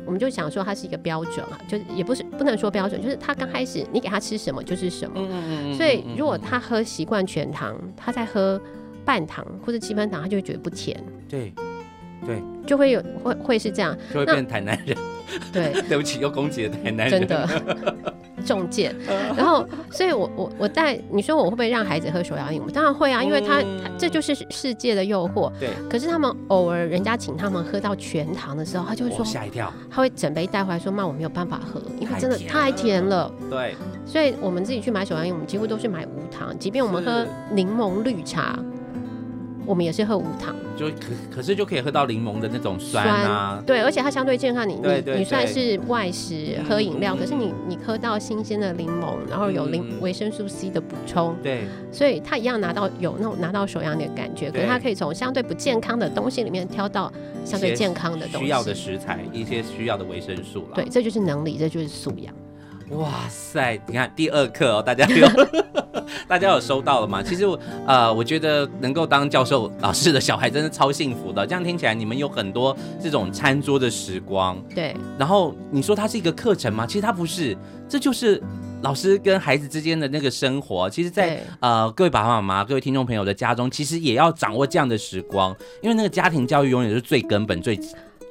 [0.05, 5.25] 我们就想说它是一个标准啊，就是也不是不能说标准，就是他刚开始你给他吃什么就是什么。
[5.31, 8.61] 嗯所以如果他喝习惯全糖，他在喝
[9.05, 11.53] 半糖或者七分糖，他就会觉得不甜，对
[12.27, 14.97] 对，就会有会会是这样，就会变台南人。
[15.53, 17.49] 对， 对不起，又攻击了台南人，真的
[18.45, 18.93] 中箭。
[19.37, 22.61] 然后，所以我我我带你说我会不会让孩子喝手摇饮？
[22.67, 25.51] 我当然会啊，因为他、嗯、这就是世界的诱惑。
[25.61, 25.71] 对。
[25.89, 33.77] 可是他们偶尔人家请他们喝到全糖的时候，他就会说吓一跳，他会整杯带回来说：“妈，我没有办法喝，因为真的太甜了。”对。
[34.05, 38.59] 所以我们自己去买手摇饮，我们几乎都是买无糖，即便我们喝柠檬绿茶。
[39.71, 40.97] 我们也是喝无糖，就可
[41.37, 44.69] 可是就可以喝到柠檬的那种酸啊，酸对，而且它相对健康。
[44.69, 57.13] 你你你算是外食喝饮料，嗯、可是你你喝到新鲜的柠檬，然后有柠维生素 C 的补充，对，所以它一样拿到有那种拿到手痒的感觉，可是它可以从相对不健康的东西里面挑到
[57.45, 60.75] 相对健康的东西，需要的食材，一些需要的维生素了。
[60.75, 62.35] 对，这就是能力，这就是素养。
[62.91, 63.81] 哇塞！
[63.87, 65.27] 你看第二课哦，大家有
[66.27, 67.23] 大家有收到了吗？
[67.23, 71.47] 其实我呃，我觉得能够当教授老师的小孩真的超幸福的。
[71.47, 74.61] 这样听起来，你们有很多这种餐桌的时光。
[74.75, 74.95] 对。
[75.17, 76.85] 然后你说它是一个课程吗？
[76.85, 77.57] 其实它不是，
[77.89, 78.43] 这就是
[78.83, 80.91] 老师跟孩子之间的那个生活。
[80.91, 87.79] 其实在，在呃各位爸爸妈妈、各位听众朋友的家中，其实也要掌握这样的时光，因为那个家庭教育永远是最根本、最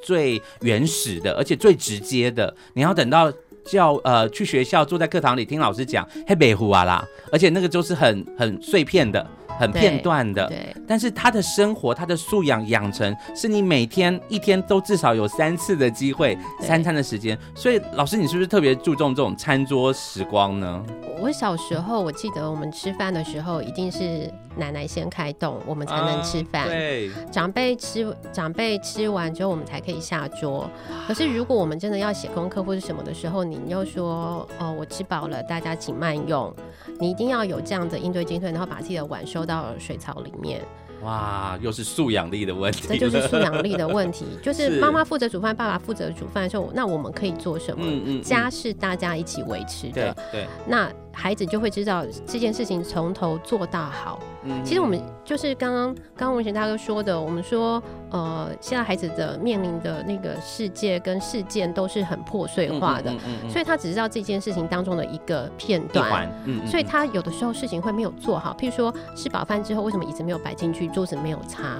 [0.03, 2.53] 最原始的，而且最直接的。
[2.73, 3.31] 你要等到。
[3.71, 9.25] 叫呃去学校坐在课堂里听老师讲黑北湖啊啦，而且那个就是很很碎片的、
[9.59, 10.47] 很片段的。
[10.47, 10.75] 对。
[10.87, 17.37] 但是他的生活、他的素养养成，是你每天一天都至少有三次的机会，三餐的时间。
[17.53, 20.83] 所以老师，你是不是特别注重这种餐桌时光呢？
[21.21, 26.63] 我小时候，我记得我们吃饭的时候，一定是奶奶先开动，我们才能吃饭。
[26.63, 30.67] 啊、对，长辈吃长辈吃完之后，我们才可以下桌。
[31.07, 36.53] 可是如果我们真的要写功课或者什么的时候，你又说哦，我吃饱了，大家请慢用。
[36.99, 40.61] 你一定要有这样的应对进退，然后把自己的碗收到水槽里面。
[41.03, 42.85] 哇，又是素养力的问题。
[42.87, 47.83] 这就是素养力的问题， 就是妈妈负责煮饭，爸爸负责煮饭的时候，那我们可以做什么？
[47.85, 50.13] 嗯嗯，家是大家一起维持的。
[50.31, 50.91] 对对，那。
[51.11, 54.19] 孩子就会知道这件事情从头做到好。
[54.43, 63.11] 嗯，其实我们就是刚刚刚刚文贤大哥说的，我们说呃，现在孩子的面临的那个世界跟事件都是很破碎化的，
[63.49, 66.31] 所以他只知道这件事情当中的一个片段。
[66.45, 71.77] 嗯，所以他有的时候事情会没有做好，譬如说吃饱饭之后为什么椅子没有摆进去，桌子没有擦？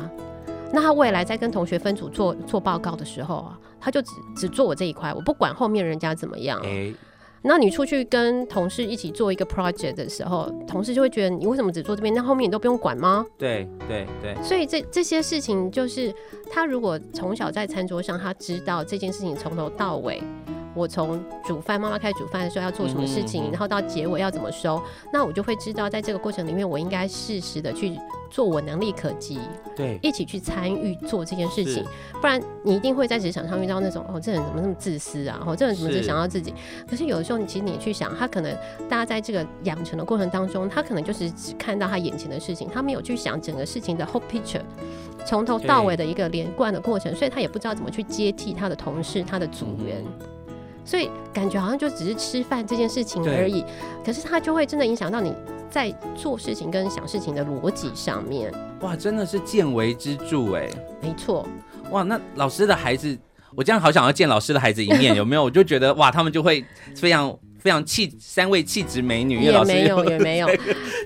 [0.72, 6.60] 那他未来在跟同学分组做做报告的时候啊，他就只只做我这一块，我不管后面人家怎么样。
[6.62, 6.94] 欸
[7.42, 13.26] 那你出去跟同事一起做一个 project 的时候，同事就会觉得你为什么只做这边，那后面你都不用管吗？
[13.38, 14.36] 对对对。
[14.44, 16.14] 所以这这些事情就是
[16.52, 20.22] 他如果从小在餐桌上，他知道这件事情从头到尾。
[20.80, 28.00] 我从煮饭，妈妈开始煮饭的时候要做什么事情，嗯嗯嗯，然后到结尾要怎么收，那我就会知道，在这个过程里面，我应该适时的去
[28.32, 29.38] 做我能力可及，
[29.76, 31.84] 对，一起去参与做这件事情，
[32.22, 36.54] 不然你一定会在职场上遇到那种哦，这人怎么那么自私啊，哦，这人怎么只想到自己？
[36.90, 38.56] 可是有的时候，你其实你去想，他可能
[38.88, 44.62] 大家在这个养成的过程当中，他可能就是只看到他眼前的事情，他没有去想整个事情的 whole picture，
[45.26, 50.04] 从头到尾的一个连贯的过程，所以他也不知道怎么去接替他的同事、他的组员。
[50.06, 50.30] 嗯
[50.90, 53.64] 所以感觉好像就只是吃饭这件事情而已，
[54.04, 55.32] 可是它就会真的影响到你
[55.70, 58.52] 在做事情跟想事情的逻辑上面。
[58.82, 60.68] 哇，真的是见微知著哎，
[61.00, 61.48] 没错。
[61.92, 63.16] 哇，那老师的孩子，
[63.56, 65.44] 我这样好想要见老师的孩子一面，有没有？
[65.44, 67.38] 我就觉得哇，他们就会非常。
[67.60, 70.48] 非常气，三位气质美女，也没有 也没有，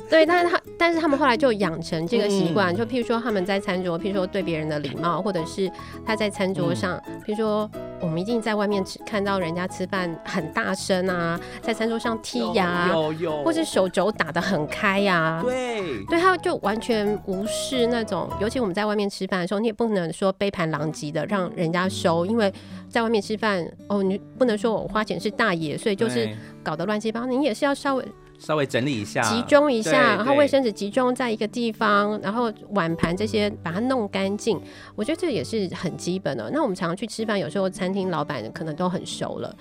[0.09, 5.71] 对，但是他但是他们后来就养成这个习惯，嗯、就譬如说他们在餐桌，譬如说对别人的礼貌，或者是
[6.05, 12.89] 他在餐桌上，嗯、譬如说我们一定在外面吃，看到人家吃饭很大声啊，在餐桌上剔牙，
[13.43, 22.51] 或是手肘打得很开呀、啊，对，对，他就完全无视那种，尤其我们在外面吃饭的时候，你也不能说杯盘狼藉的让人家收，因为
[22.93, 26.29] 在外面吃饭哦，你不能说我花钱是大爷，所以就是。
[26.63, 28.07] 搞得乱七八糟，你也是要稍微
[28.39, 34.57] 稍微整理一下，集中一下，然后卫生纸集中在一个地方，然后碗盘这些把它弄干净。
[34.95, 36.49] 我觉得这也是很基本的。
[36.53, 39.53] 那我们常常去吃饭，有时候餐厅老板可能都很熟了，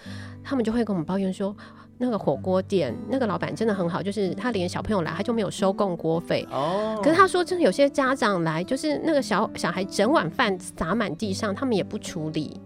[0.44, 1.52] 他们就会跟我们抱怨说，
[1.98, 6.46] 那个火锅店那个老板真的很好，就是他连小朋友来他就没有收供锅费。
[6.52, 12.60] 哦，可是他说，真的有些家长来，就是那个小小孩整碗饭洒满地上，他们也不处理。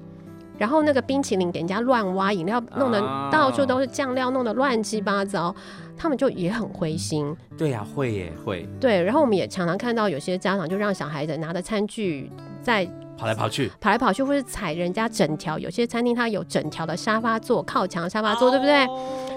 [0.59, 3.01] 然后那个冰淇淋给人家乱挖，饮料弄得
[3.31, 5.55] 到处都是酱料，弄得乱七八糟，
[5.97, 7.37] 他们就也很灰心。
[7.57, 8.69] 对呀、啊，会耶会。
[8.81, 12.31] 对，然后我们也常常看到有些家长就让小孩子拿着餐具
[12.63, 12.89] 在
[13.19, 15.59] 跑来跑去，跑来跑去，或是踩人家整条。
[15.59, 18.87] 有些餐厅它有整条的沙发座，靠墙沙发座，对不对？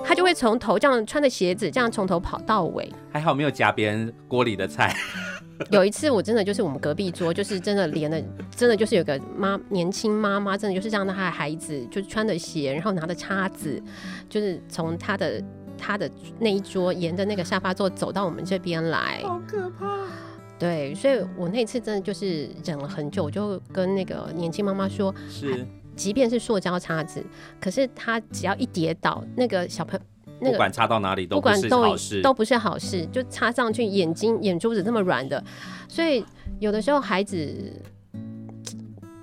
[0.06, 2.92] 他就会从头这样穿着鞋子，这样从头跑到尾。
[3.12, 4.96] 还好没有夹别人锅里的菜。
[5.72, 8.22] 有一次，我真的就是我们隔壁桌，就是真的连了，
[8.56, 13.82] 真的就是有个妈年轻妈妈，真的就是让她的孩子就穿着鞋，然后拿着叉子，
[14.30, 15.44] 就是从她的
[15.78, 20.08] 她的那一桌沿着那个沙发座走到我们这边来，好可怕。
[20.58, 27.24] 对，所以我那次真的就是忍了很久，我就跟那个年轻妈妈说，是，即便是塑胶叉子，
[27.60, 30.06] 可是她只要一跌倒，那个小朋友。
[30.40, 35.44] 那个、不管插到哪里都不是好事，都不是好事，就插上去眼睛眼珠子这么软的，
[35.88, 36.24] 所以
[36.60, 37.82] 有的时候孩子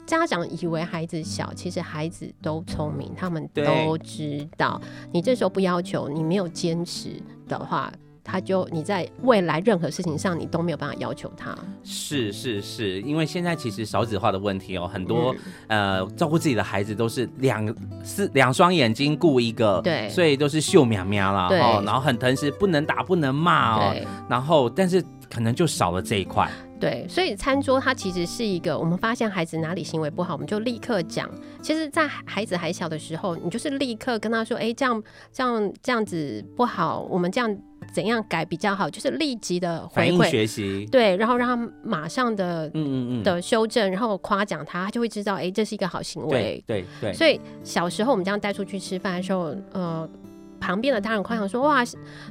[0.06, 4.80] 家长以为孩子小，其实孩子都聪明，他们都知道，
[5.12, 7.10] 你这时候不要求，你没有坚持
[7.48, 7.92] 的话。
[8.26, 11.56] 他就你在未来任何事情上，你都没有办法要求他。
[11.84, 15.32] 是是是，因为现在其实少子化的问题哦，很多、
[15.68, 17.64] 嗯、呃照顾自己的孩子都是两
[18.04, 23.94] 是两双眼睛顾一个，对，所以都是秀苗苗啦，哦，然后很疼是，不能打不能骂哦，
[24.28, 25.00] 然后但是
[25.32, 26.50] 可能就少了这一块。
[26.78, 31.26] 对，所以餐桌它其实是一个，我们发现孩子哪里行为不好，我们就立刻讲。
[31.62, 35.02] 其实，在孩子还小的时候，你就是立刻跟他说：“哎，这样
[35.32, 37.58] 这样这样子不好，我们这样
[37.96, 46.62] 怎样改比较好？”就是立即的回馈学习，对，然后让他马上的嗯嗯嗯的修正，然后夸奖他，他就会知道，哎，这是一个好行为。
[46.66, 47.12] 对对，对。
[47.14, 50.08] 所以小时候我们这样带出去吃饭的时候，呃。
[50.58, 51.84] 旁边的大人夸奖说：“哇，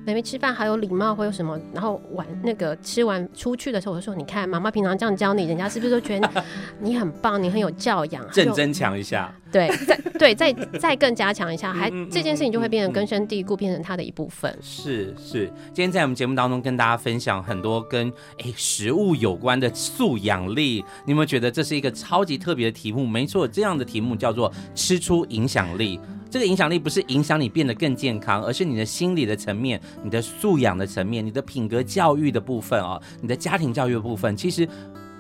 [0.04, 6.44] 妹妹吃饭好有礼貌，会有什么？”然后晚那个吃完出去的时候，我就说：“你看，妈妈平常这样教你，人家是不是都觉得
[6.80, 14.54] 你，你很棒，你很有教养？”正增强一下， 对，再对，再再更加强一下，还这件事情就会变成根深蒂固，变成他的一部分。
[14.62, 18.12] 是是，今天在我们节目当中跟大家分享很多跟
[18.44, 23.08] 哎食物有关的素养力，你有没有觉得这是一个超级特别的题目？
[23.08, 25.98] 没错，这样的题目叫做“吃出影响力”。
[26.30, 34.36] 这个影响力不是影响你变得更健康，而是你的心理的层面、你的素养的层面、你的品格教育的部分啊、哦，你的家庭教育的部分。
[34.36, 34.68] 其实，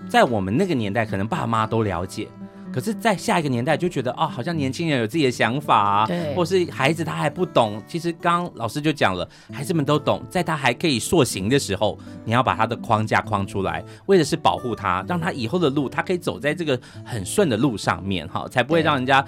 [0.09, 2.27] 在我们那个年代，可能爸妈都了解，
[2.75, 7.81] 可是，在下一个年代就觉得哦，好像年轻人有自己的想法啊，对，或是孩子他还不懂。
[7.87, 19.25] 其实，刚刚老师就讲了，孩子们都懂，在他还可以塑形的时候，你要把他的框架框出来，为的是保护他，让他以后的路，他可以走在这个很顺的路上面，哈，才不会让人家。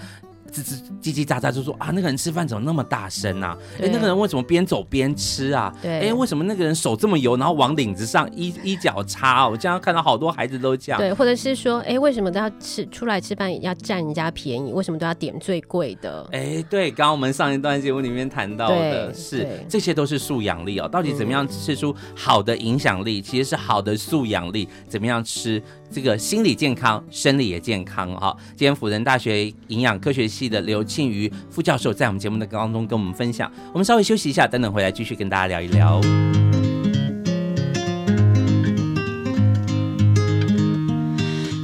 [0.52, 3.58] 吱吱叽叽喳喳就说啊，那个人吃饭怎么那么大声啊？
[3.80, 5.74] 哎、欸，那个人为什么边走边吃啊？
[5.84, 9.48] 哎、欸，为什么那个人手这么油，然后往领子上一一脚插？
[9.48, 11.00] 我经常看到好多孩子都这样。
[11.00, 14.72] 对，或者是说，哎、欸，为什么都要吃出来吃饭要占人家便宜？
[14.72, 16.28] 为什么都要点最贵的？
[16.32, 20.88] 哎、欸，对，刚刚我们上一段节目里面谈到的是，这些都是素养力哦。
[20.88, 23.22] 到底怎么样吃出好的影响力？
[23.22, 25.62] 其实是好的素养力，怎么样吃？
[25.90, 28.36] 这个心理健康，生理也健康哈。
[28.56, 33.52] 今天辅仁大学营养科学系的刘庆余副教授在我们节目的当中跟我们分享。
[33.74, 36.02] 我们稍微休息一下，等等回来继续跟大家聊一聊。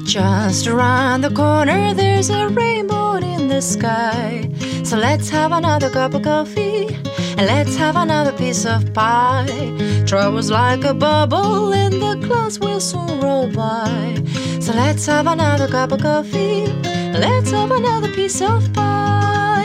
[0.06, 4.48] Just around the corner, there's a rainbow in the sky.
[4.84, 6.96] So let's have another cup of coffee.
[7.38, 10.04] And let's have another piece of pie.
[10.06, 14.22] Troubles like a bubble, and the clouds will soon roll by.
[14.60, 16.68] So let's have another cup of coffee.
[17.12, 19.64] Let's have another piece of pie.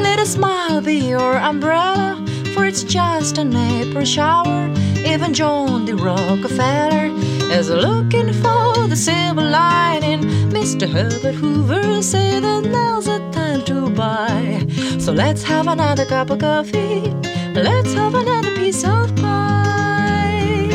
[0.00, 4.68] Let a smile be your umbrella, for it's just an April shower.
[5.06, 5.92] Even John D.
[5.92, 7.06] Rockefeller
[7.52, 10.22] is looking for the silver lining.
[10.50, 10.88] Mr.
[10.88, 14.66] Herbert Hoover said that now's the time to buy.
[14.98, 17.00] So let's have another cup of coffee.
[17.52, 20.68] Let's have another piece of pie.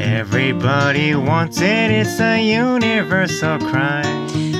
[0.00, 4.02] Everybody wants it, it's a universal cry.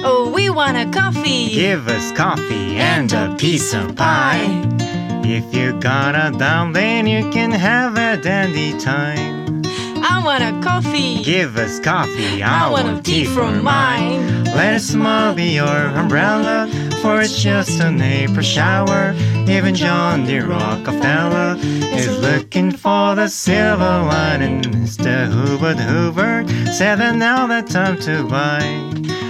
[0.05, 1.49] Oh, we want a coffee.
[1.51, 4.47] Give us coffee and, and a piece of pie.
[5.25, 9.63] If you got a dime, then you can have a dandy time.
[10.05, 11.23] I want a coffee.
[11.23, 12.43] Give us coffee.
[12.43, 14.45] I, I want, want tea, tea from mine.
[14.45, 15.67] Let a smile be your
[16.01, 16.69] umbrella,
[17.03, 19.13] for it's just an April shower.
[19.49, 20.39] Even John D.
[20.39, 24.63] Rockefeller is looking for the silver lining.
[24.63, 25.27] Mr.
[25.27, 28.63] Hoover Hoover said that now the time to buy.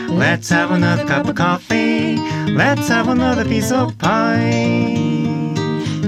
[0.09, 2.17] Let's have another cup of coffee.
[2.53, 5.12] Let's have another piece of pie.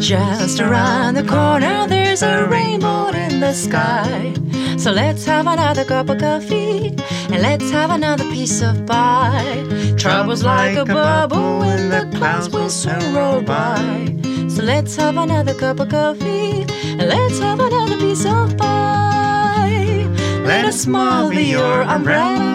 [0.00, 4.34] Just around the corner, there's a rainbow in the sky.
[4.76, 6.94] So let's have another cup of coffee.
[7.34, 9.64] and let's have another piece of pie.
[9.96, 14.14] Trouble's like a bubble when the clouds will soon roll by.
[14.48, 16.64] So let's have another cup of coffee,
[16.98, 20.06] and let's have another piece of pie.
[20.44, 22.53] Let a smile be your umbrella,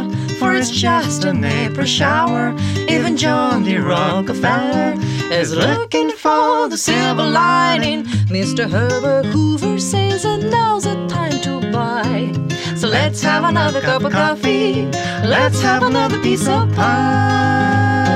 [0.54, 2.56] it's just an April shower.
[2.88, 3.78] Even John D.
[3.78, 4.96] Rockefeller
[5.32, 8.04] is looking for the silver lining.
[8.28, 8.70] Mr.
[8.70, 12.34] Herbert Hoover says that now's the time to buy.
[12.76, 14.86] So let's have another cup of coffee.
[15.24, 18.10] Let's have another piece of pie.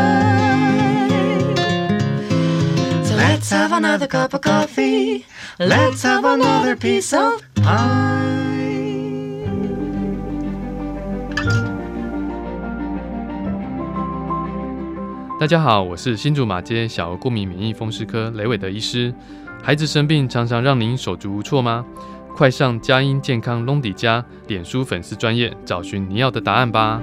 [3.04, 5.26] So let's have another cup of coffee.
[5.60, 8.43] Let's have another piece of pie.
[15.44, 19.14] 大家好，我是新竹马街小儿过敏免疫风湿科雷伟德医师。
[19.62, 21.86] 孩子生病常常让您手足无措吗？
[22.34, 27.02] 快上佳音健康隆迪家脸书粉丝专页，找寻你要的答案吧。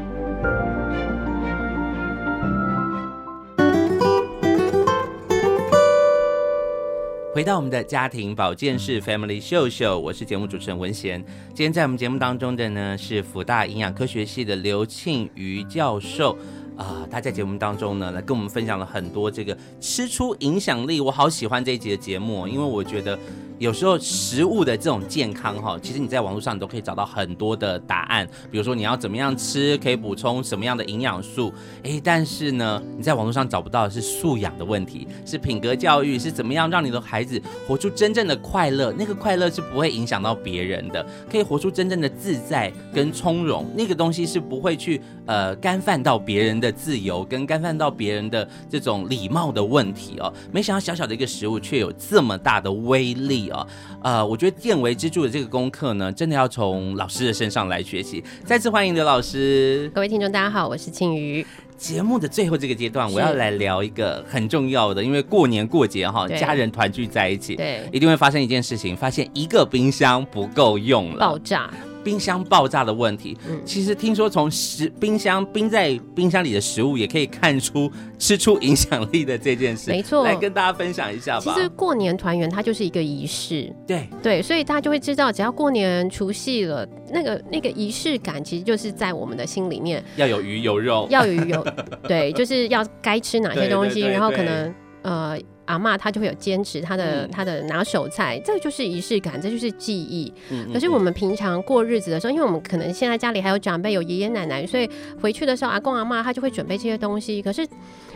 [7.32, 11.22] 回到我们的家庭保健室 Family 秀秀，我是节目主持人文贤。
[11.54, 16.36] 今天在我们节目当中的呢是辅大营养科学系的刘庆余教授。
[16.80, 20.98] 啊、他在节目当中呢，来跟我们分享了很多这个吃出影响力。
[20.98, 23.18] 我好喜欢这一集的节目，因为我觉得
[23.58, 28.26] 有时候食物的这种健康哈，其实你在网络上你都可以找到很多的答案。
[28.50, 31.52] 比如说你要怎么样吃，可以补充什么样的营养素。
[31.82, 38.90] 诶，但是呢，你在网络上找不到的是素养的问题，是品格教育，是怎么样让你的孩子活出真正的快乐。
[38.96, 43.70] 那个快乐是不会影响到别人的，可以活出真正的自在跟从容。
[43.76, 46.69] 那个东西是不会去呃干犯到别人的。
[46.70, 53.66] 自由跟干犯到别人的这种礼貌的问题哦，没想到小小的一个食物却有这么大的威力哦。
[54.02, 58.22] 呃，我觉得见微知著的这个功课呢，真的要从老师的身上来学习。
[58.44, 61.44] 再次欢迎刘老师，各位听众大家好，我是庆余。
[61.76, 71.70] 节目的最后这个阶段，我要来聊一个很重要的，因为过年过节哈，家人团聚在一起，对，一定会发生一件事情，发现一个冰箱不够用了，爆炸。
[72.02, 81.54] 冰箱爆炸的问题，嗯、其实听说从食冰箱冰在冰箱里的食物也可以看出吃出影响力的这件事，没错，来跟大家分享一下吧。
[81.54, 84.08] 其实过年团圆它就是一个仪式，对。
[84.22, 91.66] 对，所以大家就会知道，只要过年除夕了，那个那个仪式感其实就是在我们的心里面，要有鱼有肉，要有鱼有，
[92.08, 95.38] 对，就是要该吃哪些东西，对对对对，然后可能呃。
[95.70, 100.32] 阿妈她就会有坚持她的她、嗯、的拿手菜，这就是仪式感，这就是记忆。
[100.72, 104.88] 可是我们平常过日子的时候，因为我们可能现在家里还有长辈，有爷爷奶奶，所以
[105.20, 107.40] 回去的时候，阿公阿妈他就会准备这些东西。
[107.40, 107.66] 可是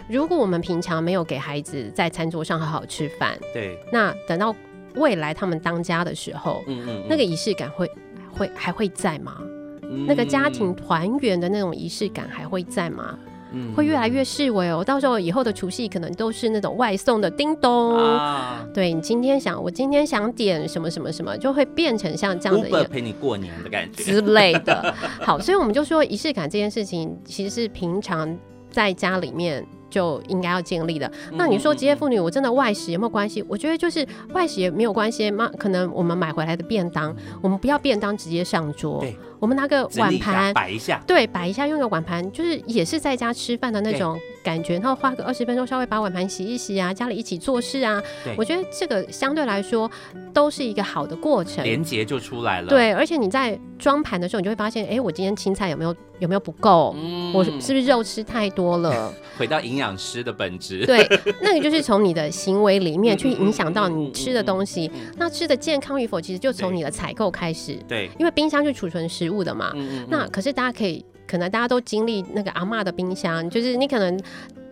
[0.08, 4.54] 如果我们平常没有给孩子在餐桌上好好吃饭，对，那等到
[4.96, 7.88] 未来他们当家的时候，嗯那个仪式感会
[8.32, 9.38] 会还会在吗？
[9.82, 13.18] 嗯、那个家庭团圆的那种仪式感还会在吗？
[13.74, 24.02] 会越来越式微哦，到时候以后的除夕可能都是那种外送的叮咚，啊、对，你今天想，我今天想点什么什么什么，就会变成像这样的一个陪你过年的感觉。
[24.02, 24.94] 之类的。
[25.20, 28.36] 好，所以我们就说仪式感这件事情，其实是平常
[28.70, 29.64] 在家里面
[29.94, 31.08] 就应该要尽力的。
[31.34, 33.44] 那你说职业妇女，我真的外食有没有关系？
[33.46, 39.04] 我觉得就是外食也没有关系妈，可能我们买回来的便当，我们不要便当直接上桌。
[39.38, 44.74] 我们拿个碗盘摆一下，对，摆一下，用个碗盘，就是也是在家吃饭的那种感觉。
[44.74, 48.00] 然后花个二十分钟，稍微把碗盘洗一洗啊，家里一起做事啊。
[48.36, 49.90] 我觉得这个相对来说
[50.32, 52.68] 都是一个好的过程，连结就出来了。
[52.68, 56.94] 对，而且你在装盘的时候，你就会发现，哎，我今天青菜有没有有没有不够？
[56.96, 59.12] 嗯，我是不是肉吃太多了？
[59.36, 60.86] 回到营养师的本质。
[60.86, 61.06] 对，
[61.42, 64.90] 那个就是从你的行为里面去影响到你吃的东西。
[65.16, 67.76] 那吃的健康与否，其实就从你的采购开始。
[67.86, 69.34] 对，因为冰箱是储存食物。
[69.34, 74.20] 物的嘛，嗯嗯嗯，那可是大家可以，可能大家都经历那个阿嬷的冰箱，就是你可能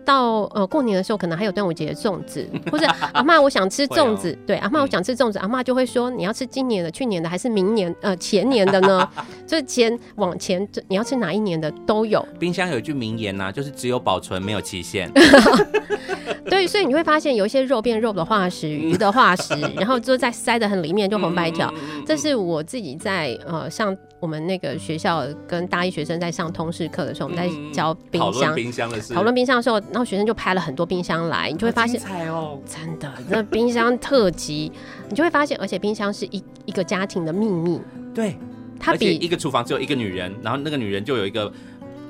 [0.05, 9.07] 到呃过年的时候，可能还有端午节的粽子， 或者阿嬷我想吃粽子，对，阿嬷我想吃粽子，阿嬷就会说，你要吃今年的、去年的还是明年呃前年的呢？
[9.47, 12.25] 就是前往前，你要吃哪一年的都有。
[12.37, 15.09] 冰箱有一句名言呐、啊，就是只有保存没有期限。
[16.45, 21.73] 对，所以你会发现有一些肉变肉的化石，鱼的化石，然后就在塞的很里面，就红白条。
[22.05, 34.71] 这是我自己在呃上我们那个学校跟大一学生在上通识课的时候，我们在教冰箱，讨论冰箱的事，讨论冰箱的时候，然后学生就拍了很多冰箱来，你就会发现，哦，真的，那冰箱特辑，
[35.09, 37.81] 你就会发现，而且冰箱是一一个家庭的秘密，
[38.15, 38.37] 对，
[38.79, 41.51] 它比一个厨房只有一个女人，然后那个女人就有一个。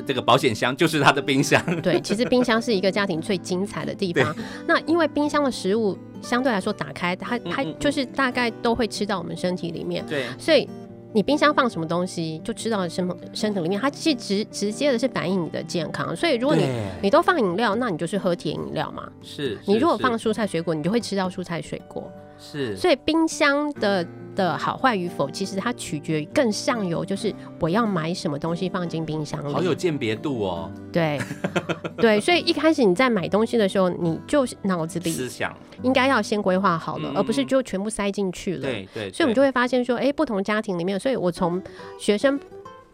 [0.06, 1.64] 这个保险箱就是他的冰箱。
[1.82, 4.36] 对，其实冰箱是一个家庭最精彩的地方。
[4.68, 10.06] 那因为冰箱的食物相对来说打开，它它就是大概都会吃到我们身体里面。
[10.06, 10.68] 对，所以
[11.14, 16.16] 你冰箱放什么东西，就吃到身身体里面，它是直直接的是反映你的健康。
[16.16, 16.68] 所以如果你
[17.04, 19.08] 你都放饮料，那你就是喝甜饮料嘛。
[19.22, 22.12] 是，你如果放蔬菜水果，你就会吃到蔬菜水果。
[22.38, 24.06] 是，所以冰箱的
[24.36, 29.54] 的好坏与否，其实它取决于更上游，就是我要买什么东西放进冰箱里。
[29.54, 30.72] 好有鉴别度哦。
[30.92, 31.20] 对，
[31.98, 38.62] 对，所以一开始你在买东西的时候，你就脑子里思想应该要先规划好了，而不是就全部塞进去了。
[38.62, 39.12] 对对。
[39.12, 41.62] 所以我们就会发现说，哎，不同家庭里面，所以我从
[42.00, 42.40] 学生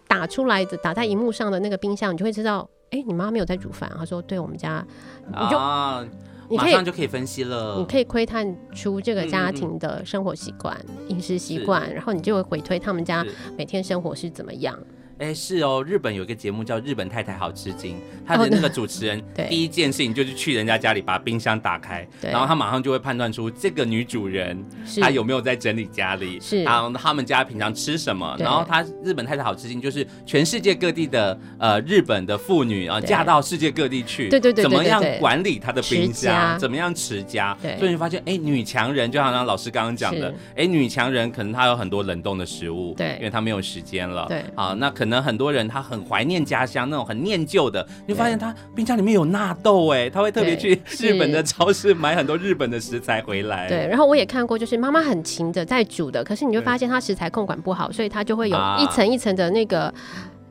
[0.08, 3.92] 打出来的打在荧幕上的那个冰箱，你就会知道，哎，你妈没有在煮饭。
[3.98, 4.86] 他说，对我们家，
[5.28, 5.58] 你就。
[5.58, 6.06] 啊
[6.50, 10.76] 你可以马上就可以分析了，你可以窥探出这个家庭的生活习惯、
[11.08, 13.26] 饮、嗯、食习惯，然后你就会回推他们家
[13.58, 14.78] 每天生活是怎么样。
[15.20, 17.96] 哎，是哦，日本有一个节目叫《日本太太好吃惊》，
[18.26, 24.58] 他的那个主持人 第一件事情就是去人家家里把冰箱打开，然后他马上就会判断出这个女主人
[25.02, 53.68] 她有没有在整理家里，是，然后他们家平常吃什么，然后他日本太太好吃惊就是全世界各地的呃日本的妇女啊嫁到世界各地去，对对对，怎么样管理她的冰箱，怎么样持家，所以你发现哎女强人就好像老师刚刚讲的，哎女强人可能她有很多冷冻的食物，对，因为她没有时间了，对，啊那可能很多人他很怀念家乡那种很念旧的，你发现他冰箱里面有纳豆哎，他会特别去 日本的超市买很多日本的食材回来。
[53.68, 59.94] 对，然后我也看过，就是妈妈很勤的在煮的，可是你就发现他食材控管不好，所以他就会有一层一层的那个。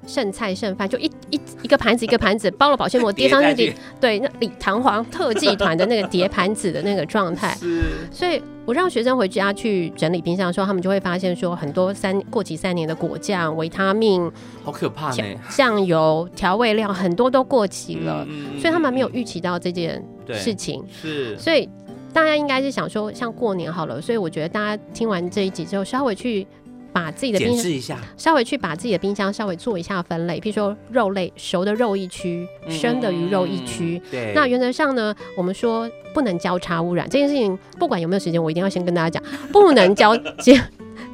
[0.09, 7.55] 剩菜剩饭就一一一个盘子一个盘子包了保鲜膜叠上去，对，那礼堂皇特技团的那个叠盘子的那个状态。
[7.61, 14.33] 是，所以我让学生回家去整理冰箱的时候，他们就会发现说，很多三过期三年的果酱、维他命，
[14.65, 15.23] 好可怕呢。
[15.51, 20.03] 酱油、调味料很多都过期了，嗯、所以他们没有预期到这件
[20.33, 20.83] 事情。
[20.91, 21.69] 是，所以
[22.15, 26.47] 大家应该是想说，像过年好了，所以我觉得大家听完这一集之后，稍微去。
[26.93, 34.01] 把自己的冰箱稍微去把自己的冰箱稍微做一下分类，譬如说肉类，熟的肉一区，生的鱼肉一区。
[34.11, 39.23] 对，那原则上呢，我们说不能交叉污染这件事情，不管有没有时间，我一定要先跟大家讲，
[39.53, 40.61] 不能交接。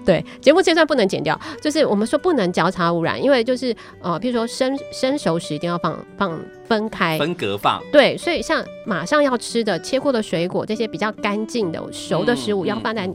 [0.04, 7.82] 对，节目这段不能剪掉，就是我们说不能交叉污染，因为就是呃，譬如说生生熟食一定要放放分开，分隔放。
[7.90, 13.10] 对，所以像马上要吃的切过的水果，这些比较干净的熟的食物，要放在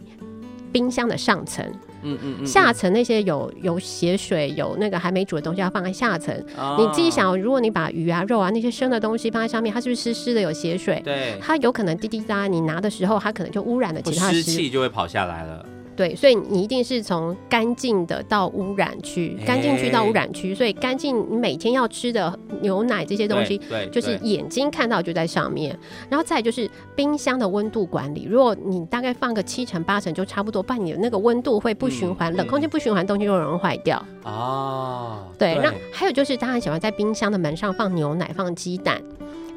[0.72, 1.66] 冰箱的上层。
[2.02, 6.34] 嗯嗯，嗯，下层那些有有血水、有那个还没煮的东西要放在下层。
[6.58, 6.78] 哦。
[6.80, 11.02] 你自己想，如果你把鱼啊、肉啊那些生的东西放在上面，它是不是湿湿的、有血水？
[11.04, 15.66] 对，它有可能滴滴答，你拿的时候它可能就污染了其他湿气就会跑下来了。
[16.00, 20.56] 对，所以你一定是从干净的到污染区，干净区到污染区。
[20.56, 25.78] 所以干净，你每天要吃的牛奶这些东西，对，就是眼睛看到就在上面。
[26.08, 34.02] 然后再就是冰箱的温度管理，如果你大概放个七成八成就差不多，不然你的那个温度会不循环，冷空气不循环，东西就容易坏掉。
[34.24, 35.56] 哦，对。
[35.56, 39.02] 那还有就是，大家很喜欢在冰箱的门上放牛奶、放鸡蛋，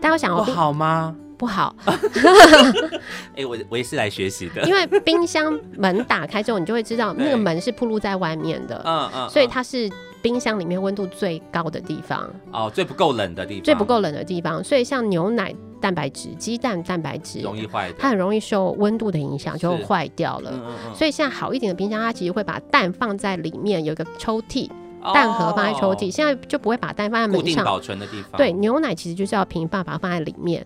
[0.00, 1.14] 大家想要不好吗？
[1.42, 4.62] 不好， 哎、欸，我我也是来学习的。
[4.62, 9.90] 因为冰箱门打开之后，你就会知道 那个门是铺露在外面的，嗯嗯，所以它是
[10.22, 14.62] 冰箱里面温度最高的地方，哦，最不够冷的地方，最不够冷的地方。
[14.62, 20.50] 所以像牛奶蛋白质、鸡蛋蛋白质容易坏，它很容易受温度的影响就坏掉了。
[20.54, 24.70] 嗯嗯，所以现在好一点的冰箱，它其实会把蛋放在里面，有一个抽屉，
[25.12, 28.38] 蛋盒放在抽屉，现在就不会把蛋放在门上，固定保存的地方。
[28.38, 30.64] 对，牛奶其实就是要平放，把它放在里面。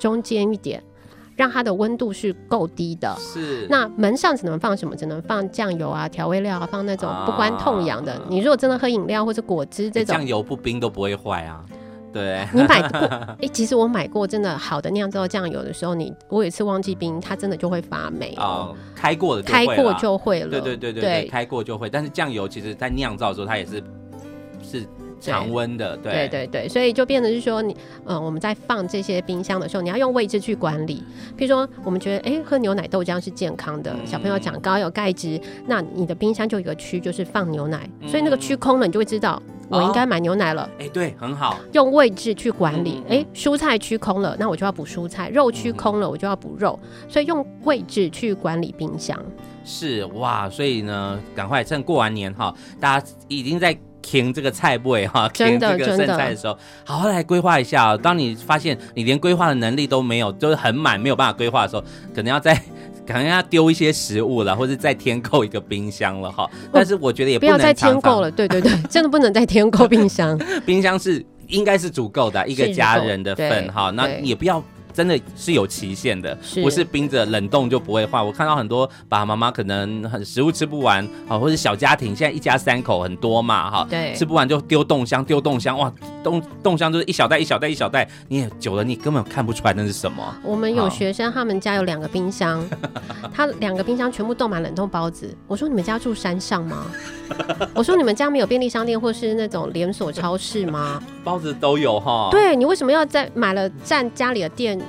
[0.00, 0.82] 中间一点，
[1.36, 3.14] 让它的温度是够低的。
[3.18, 3.66] 是。
[3.70, 4.96] 那门上只能放什么？
[4.96, 8.20] 只能放酱油啊、调味料啊，放那种不关痛痒的。
[8.28, 11.64] 你如果真的喝饮料或者果汁这种，酱油不冰都不会坏啊。
[12.12, 12.48] 对。
[12.52, 12.98] 你买过？
[13.06, 18.34] 哎、欸，其实我买过真的好的酿造酱油的时候，你我有一次忘记冰，它真的就会发霉。
[18.38, 18.74] 哦。
[18.96, 20.48] 开过的开过就会了。
[20.48, 21.88] 对对对对对，对开过就会。
[21.88, 23.82] 但是酱油其实在酿造的时候，它也是
[24.62, 24.86] 是。
[25.20, 31.04] 常温的，对对对对，所以就变得是说，你嗯，我们在放这些冰箱的时候，你要用位置去管理。
[31.36, 40.68] 譬如说，我们觉得，哎，喝牛奶豆浆是健康的，小朋友长高有钙质，那你的冰箱就有一个区就是放牛奶，所以那个区空了，你就会知道我应该买牛奶了。
[40.78, 43.02] 哎，对，很好，用位置去管理。
[43.08, 46.78] 哎，蔬菜区空了，那我就要补蔬菜；肉区空了，我就要补肉。
[47.08, 49.18] 所以用位置去管理冰箱。
[49.64, 53.78] 是哇，所以呢，赶快趁过完年哈，大家已经在。
[54.02, 57.96] 停这个菜位哈，停这个剩菜的时候，好好来规划一下哦。
[57.96, 61.82] 当你发现你连规划的能力都没有，就是很满，没有办法规划的时候，
[62.14, 62.54] 可能要再
[63.06, 66.48] 可能要丢一些食物了，或者再添购一个冰箱了哈。
[66.72, 70.38] 但是我觉得也不，能不要再添购了，对对对， 真的不能再添购冰箱。
[70.64, 74.62] 冰箱是应该是足够的一个家人的份哈，那也不要。
[74.92, 78.20] 真的是有期限的，是不是冰着冷冻就不会坏。
[78.22, 90.22] 我看到很多爸爸妈妈可能很食物吃不完啊，或者小家庭现在一家三口很多嘛哈，对吃不完就丢冻箱，丢冻箱哇，冻冻箱就是一小袋一小袋一小袋，你也久了你根本看不出来那是什么。
[90.42, 92.64] 我们有学生，他们家有两个冰箱，
[93.32, 95.34] 他两个冰箱全部冻满冷冻包子。
[95.46, 96.86] 我说你们家住山上吗？
[97.74, 101.00] 我说你们家没有便利商店或是那种连锁超市吗？
[101.22, 102.28] 包子都有哈。
[102.30, 104.79] 对，你为什么要在买了占家里的店，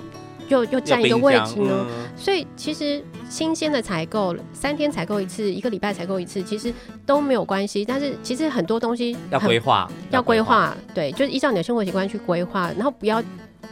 [0.51, 1.85] 又又占一个位置呢？
[1.89, 6.73] 嗯、所以其实新鲜的采购，三天采购一次，一个礼拜采购一次，其实
[7.05, 7.85] 都没有关系。
[7.85, 13.23] 但是其实很多东西要规划，要规划，对，就是依照你的生活习惯去规划，然后不要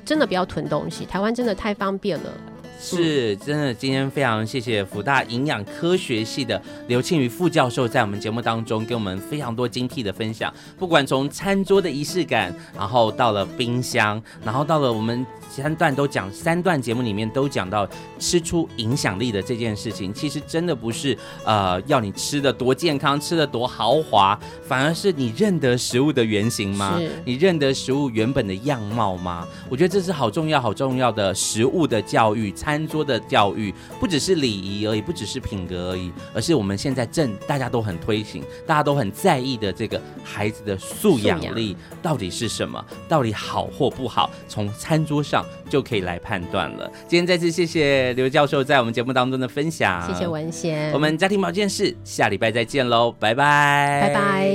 [0.06, 1.06] 真的不要囤东西。
[1.06, 2.32] 台湾真的太方便了。
[2.82, 15.26] 是真的，今天非常谢谢福大营养科学系的刘庆宇副教授在我们节目当中给我们非常多精辟的分享，不管从餐桌的仪式感，然后到了冰箱，然后到了我们。
[15.62, 17.88] 三段都讲，三段节目里面都讲到
[18.18, 27.00] 吃出影响力的这件事情，其实真的不是呃要你吃的多健康，吃的多豪华，反而是你认得食物的原型吗？
[27.26, 29.48] 你认得食物原本的样貌吗？
[29.70, 42.84] 我觉得这是好重要、好重要的食物的教育，餐桌的教育，不只是礼仪而已，不只是品格而已，而是我们现在正大家都很推行，大家都很在意的这个孩子的素养力到底是什么？
[43.08, 44.30] 到底好或不好？
[44.48, 45.46] 从餐桌上。
[45.70, 46.90] 就可以来判断了。
[47.08, 50.92] 今天再次谢谢刘教授在我们节目当中的分享，谢谢文贤。
[50.92, 54.50] 我们家庭保健室下礼拜再见喽，拜拜，拜拜。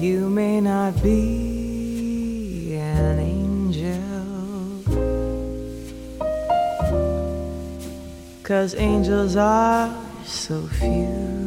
[0.00, 3.96] You may not be an angel,
[8.42, 9.88] 'cause angels are
[10.26, 11.43] so few.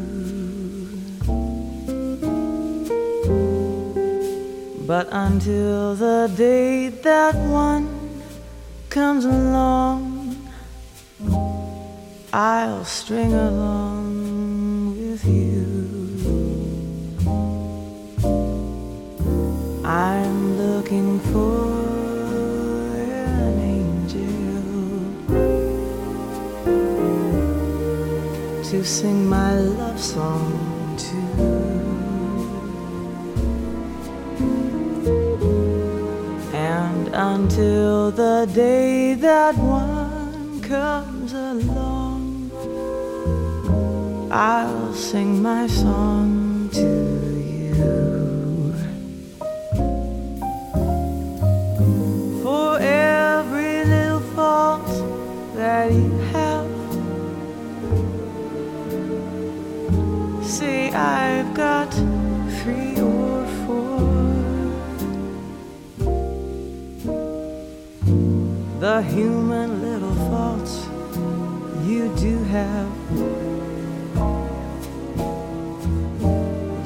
[4.88, 8.22] But until the day that one
[8.88, 10.48] comes along,
[12.32, 15.66] I'll string along with you.
[19.84, 21.68] I'm looking for
[23.44, 24.32] an angel
[28.70, 31.77] to sing my love song to.
[37.12, 42.50] Until the day that one comes along.
[44.30, 46.88] I'll sing my song to
[47.54, 48.74] you.
[52.42, 54.86] For every little fault
[55.56, 56.37] that you have,
[69.02, 70.86] human little faults
[71.86, 72.88] you do have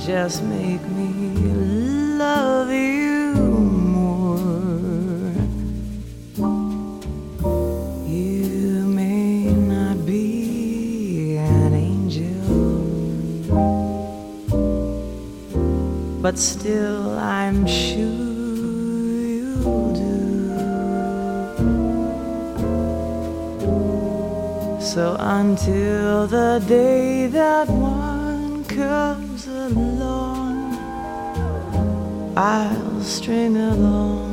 [0.05, 1.09] just make me
[2.19, 4.37] love you more.
[8.07, 12.43] You may not be an angel,
[16.21, 18.22] but still I'm sure.
[24.95, 30.77] So until the day that one comes along,
[32.37, 34.32] I'll string along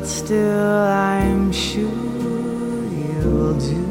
[0.00, 1.84] but still I'm sure
[3.00, 3.84] you'll do.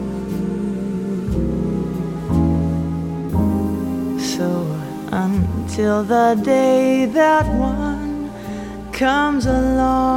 [4.18, 4.49] So
[5.12, 8.32] until the day that one
[8.91, 10.09] comes along,